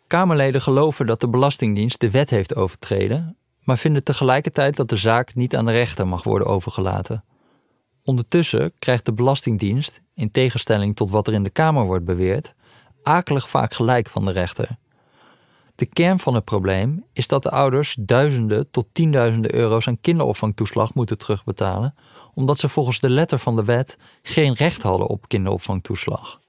Kamerleden 0.07 0.63
geloven 0.63 1.07
dat 1.07 1.21
de 1.21 1.29
Belastingdienst 1.29 2.01
de 2.01 2.11
wet 2.11 2.31
heeft 2.31 2.55
overtreden, 2.55 3.37
maar 3.63 3.79
vinden 3.79 4.05
tegelijkertijd 4.05 4.77
dat 4.77 4.89
de 4.89 4.97
zaak 4.97 5.35
niet 5.35 5.57
aan 5.57 5.67
de 5.67 5.73
rechter 5.73 6.07
mag 6.07 6.23
worden 6.23 6.49
overgelaten. 6.49 7.25
Ondertussen 8.05 8.73
krijgt 8.79 9.05
de 9.05 9.13
Belastingdienst, 9.13 10.03
in 10.15 10.31
tegenstelling 10.31 10.97
tot 10.97 11.11
wat 11.11 11.27
er 11.27 11.33
in 11.33 11.43
de 11.43 11.51
Kamer 11.51 11.85
wordt 11.85 12.05
beweerd, 12.05 12.55
akelig 13.03 13.49
vaak 13.49 13.75
gelijk 13.75 14.09
van 14.09 14.25
de 14.25 14.33
rechter. 14.33 14.79
De 15.75 15.87
kern 15.87 16.19
van 16.19 16.35
het 16.35 16.45
probleem 16.45 17.05
is 17.13 17.29
dat 17.29 17.43
de 17.43 17.51
ouders 17.51 17.97
duizenden 18.01 18.71
tot 18.71 18.87
tienduizenden 18.93 19.55
euro's 19.55 19.89
aan 19.89 20.01
kinderopvangtoeslag 20.01 20.95
moeten 20.95 21.19
terugbetalen, 21.19 21.95
omdat 22.35 22.59
ze 22.59 22.69
volgens 22.69 23.01
de 23.01 23.11
letter 23.11 23.39
van 23.39 23.57
de 23.57 23.65
wet 23.65 23.99
geen 24.23 24.55
recht 24.55 24.83
hadden 24.83 25.07
op 25.07 25.29
kinderopvangtoeslag. 25.29 26.41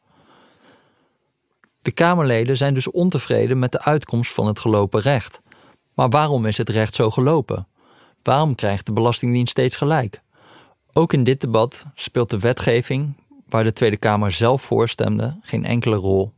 De 1.81 1.91
Kamerleden 1.91 2.57
zijn 2.57 2.73
dus 2.73 2.91
ontevreden 2.91 3.59
met 3.59 3.71
de 3.71 3.81
uitkomst 3.81 4.33
van 4.33 4.47
het 4.47 4.59
gelopen 4.59 5.01
recht. 5.01 5.41
Maar 5.93 6.09
waarom 6.09 6.45
is 6.45 6.57
het 6.57 6.69
recht 6.69 6.93
zo 6.93 7.09
gelopen? 7.09 7.67
Waarom 8.23 8.55
krijgt 8.55 8.85
de 8.85 8.93
Belastingdienst 8.93 9.51
steeds 9.51 9.75
gelijk? 9.75 10.21
Ook 10.93 11.13
in 11.13 11.23
dit 11.23 11.41
debat 11.41 11.85
speelt 11.95 12.29
de 12.29 12.39
wetgeving, 12.39 13.15
waar 13.45 13.63
de 13.63 13.73
Tweede 13.73 13.97
Kamer 13.97 14.31
zelf 14.31 14.61
voor 14.61 14.89
stemde, 14.89 15.39
geen 15.41 15.65
enkele 15.65 15.95
rol. 15.95 16.33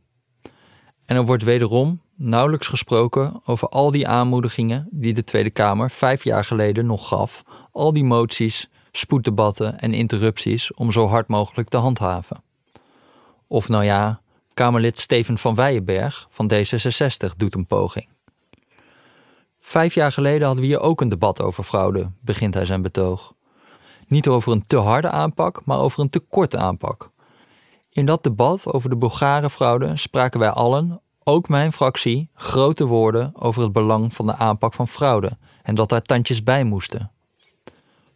En 1.12 1.18
er 1.18 1.24
wordt 1.24 1.42
wederom 1.42 2.00
nauwelijks 2.16 2.66
gesproken 2.66 3.40
over 3.44 3.68
al 3.68 3.90
die 3.90 4.08
aanmoedigingen 4.08 4.88
die 4.90 5.14
de 5.14 5.24
Tweede 5.24 5.50
Kamer 5.50 5.90
vijf 5.90 6.24
jaar 6.24 6.44
geleden 6.44 6.86
nog 6.86 7.08
gaf, 7.08 7.42
al 7.72 7.92
die 7.92 8.04
moties, 8.04 8.70
spoeddebatten 8.92 9.80
en 9.80 9.94
interrupties 9.94 10.74
om 10.74 10.92
zo 10.92 11.08
hard 11.08 11.28
mogelijk 11.28 11.68
te 11.68 11.76
handhaven. 11.76 12.42
Of 13.46 13.68
nou 13.68 13.84
ja, 13.84 14.20
Kamerlid 14.54 14.98
Steven 14.98 15.38
van 15.38 15.54
Weijenberg 15.54 16.26
van 16.30 16.52
D66 16.52 17.36
doet 17.36 17.54
een 17.54 17.66
poging. 17.66 18.08
Vijf 19.58 19.94
jaar 19.94 20.12
geleden 20.12 20.46
hadden 20.46 20.62
we 20.62 20.68
hier 20.68 20.80
ook 20.80 21.00
een 21.00 21.08
debat 21.08 21.42
over 21.42 21.64
fraude, 21.64 22.10
begint 22.20 22.54
hij 22.54 22.66
zijn 22.66 22.82
betoog. 22.82 23.34
Niet 24.06 24.28
over 24.28 24.52
een 24.52 24.66
te 24.66 24.76
harde 24.76 25.10
aanpak, 25.10 25.60
maar 25.64 25.78
over 25.78 26.00
een 26.00 26.10
te 26.10 26.20
korte 26.20 26.58
aanpak. 26.58 27.10
In 27.92 28.06
dat 28.06 28.22
debat 28.22 28.72
over 28.72 28.90
de 28.90 28.96
Bulgare-fraude 28.96 29.96
spraken 29.96 30.40
wij 30.40 30.50
allen, 30.50 31.00
ook 31.24 31.48
mijn 31.48 31.72
fractie, 31.72 32.30
grote 32.34 32.86
woorden 32.86 33.32
over 33.34 33.62
het 33.62 33.72
belang 33.72 34.14
van 34.14 34.26
de 34.26 34.36
aanpak 34.36 34.74
van 34.74 34.88
fraude 34.88 35.38
en 35.62 35.74
dat 35.74 35.88
daar 35.88 36.02
tandjes 36.02 36.42
bij 36.42 36.64
moesten. 36.64 37.10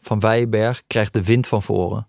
Van 0.00 0.20
Weijenberg 0.20 0.82
krijgt 0.86 1.12
de 1.12 1.24
wind 1.24 1.46
van 1.46 1.62
voren. 1.62 2.06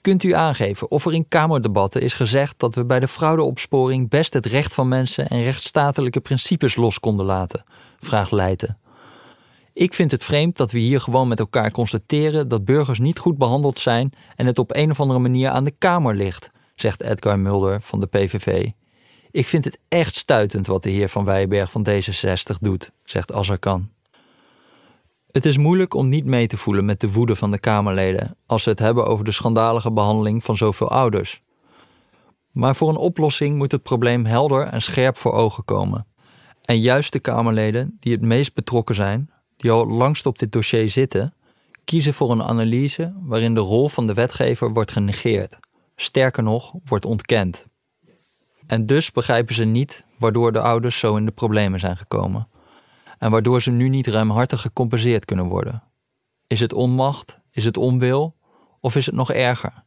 Kunt 0.00 0.22
u 0.22 0.32
aangeven 0.32 0.90
of 0.90 1.06
er 1.06 1.12
in 1.12 1.28
Kamerdebatten 1.28 2.02
is 2.02 2.14
gezegd 2.14 2.58
dat 2.58 2.74
we 2.74 2.84
bij 2.84 3.00
de 3.00 3.08
fraudeopsporing 3.08 4.08
best 4.08 4.32
het 4.32 4.46
recht 4.46 4.74
van 4.74 4.88
mensen 4.88 5.28
en 5.28 5.42
rechtsstatelijke 5.42 6.20
principes 6.20 6.76
los 6.76 7.00
konden 7.00 7.26
laten? 7.26 7.64
vraagt 7.98 8.30
Leijten. 8.30 8.78
Ik 9.72 9.94
vind 9.94 10.10
het 10.10 10.24
vreemd 10.24 10.56
dat 10.56 10.70
we 10.70 10.78
hier 10.78 11.00
gewoon 11.00 11.28
met 11.28 11.38
elkaar 11.38 11.70
constateren 11.70 12.48
dat 12.48 12.64
burgers 12.64 12.98
niet 12.98 13.18
goed 13.18 13.38
behandeld 13.38 13.78
zijn 13.78 14.12
en 14.36 14.46
het 14.46 14.58
op 14.58 14.76
een 14.76 14.90
of 14.90 15.00
andere 15.00 15.18
manier 15.18 15.50
aan 15.50 15.64
de 15.64 15.74
Kamer 15.78 16.14
ligt, 16.14 16.50
zegt 16.80 17.02
Edgar 17.02 17.38
Mulder 17.38 17.80
van 17.80 18.00
de 18.00 18.06
PVV. 18.06 18.70
Ik 19.30 19.46
vind 19.46 19.64
het 19.64 19.78
echt 19.88 20.14
stuitend 20.14 20.66
wat 20.66 20.82
de 20.82 20.90
heer 20.90 21.08
Van 21.08 21.24
Wijberg 21.24 21.70
van 21.70 21.86
D66 21.90 22.58
doet, 22.60 22.90
zegt 23.04 23.32
Azarkan. 23.32 23.90
Het 25.30 25.46
is 25.46 25.56
moeilijk 25.56 25.94
om 25.94 26.08
niet 26.08 26.24
mee 26.24 26.46
te 26.46 26.56
voelen 26.56 26.84
met 26.84 27.00
de 27.00 27.12
woede 27.12 27.36
van 27.36 27.50
de 27.50 27.58
Kamerleden 27.58 28.36
als 28.46 28.62
ze 28.62 28.68
het 28.68 28.78
hebben 28.78 29.06
over 29.06 29.24
de 29.24 29.32
schandalige 29.32 29.92
behandeling 29.92 30.44
van 30.44 30.56
zoveel 30.56 30.90
ouders. 30.90 31.42
Maar 32.50 32.76
voor 32.76 32.88
een 32.88 32.96
oplossing 32.96 33.56
moet 33.56 33.72
het 33.72 33.82
probleem 33.82 34.24
helder 34.24 34.66
en 34.66 34.82
scherp 34.82 35.16
voor 35.16 35.32
ogen 35.32 35.64
komen. 35.64 36.06
En 36.64 36.80
juist 36.80 37.12
de 37.12 37.20
Kamerleden 37.20 37.96
die 38.00 38.12
het 38.12 38.22
meest 38.22 38.54
betrokken 38.54 38.94
zijn, 38.94 39.30
die 39.56 39.70
al 39.70 39.86
langst 39.86 40.26
op 40.26 40.38
dit 40.38 40.52
dossier 40.52 40.90
zitten, 40.90 41.34
kiezen 41.84 42.14
voor 42.14 42.30
een 42.30 42.42
analyse 42.42 43.14
waarin 43.20 43.54
de 43.54 43.60
rol 43.60 43.88
van 43.88 44.06
de 44.06 44.14
wetgever 44.14 44.72
wordt 44.72 44.90
genegeerd. 44.90 45.58
Sterker 46.00 46.42
nog, 46.42 46.74
wordt 46.84 47.04
ontkend. 47.04 47.66
En 48.66 48.86
dus 48.86 49.12
begrijpen 49.12 49.54
ze 49.54 49.64
niet 49.64 50.04
waardoor 50.18 50.52
de 50.52 50.60
ouders 50.60 50.98
zo 50.98 51.16
in 51.16 51.24
de 51.24 51.32
problemen 51.32 51.80
zijn 51.80 51.96
gekomen 51.96 52.48
en 53.18 53.30
waardoor 53.30 53.62
ze 53.62 53.70
nu 53.70 53.88
niet 53.88 54.06
ruimhartig 54.06 54.60
gecompenseerd 54.60 55.24
kunnen 55.24 55.46
worden. 55.46 55.82
Is 56.46 56.60
het 56.60 56.72
onmacht? 56.72 57.40
Is 57.50 57.64
het 57.64 57.76
onwil? 57.76 58.36
Of 58.80 58.96
is 58.96 59.06
het 59.06 59.14
nog 59.14 59.32
erger? 59.32 59.84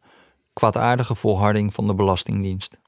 Kwaadaardige 0.54 1.16
volharding 1.16 1.74
van 1.74 1.88
de 1.88 1.96
Belastingdienst. 1.96 2.80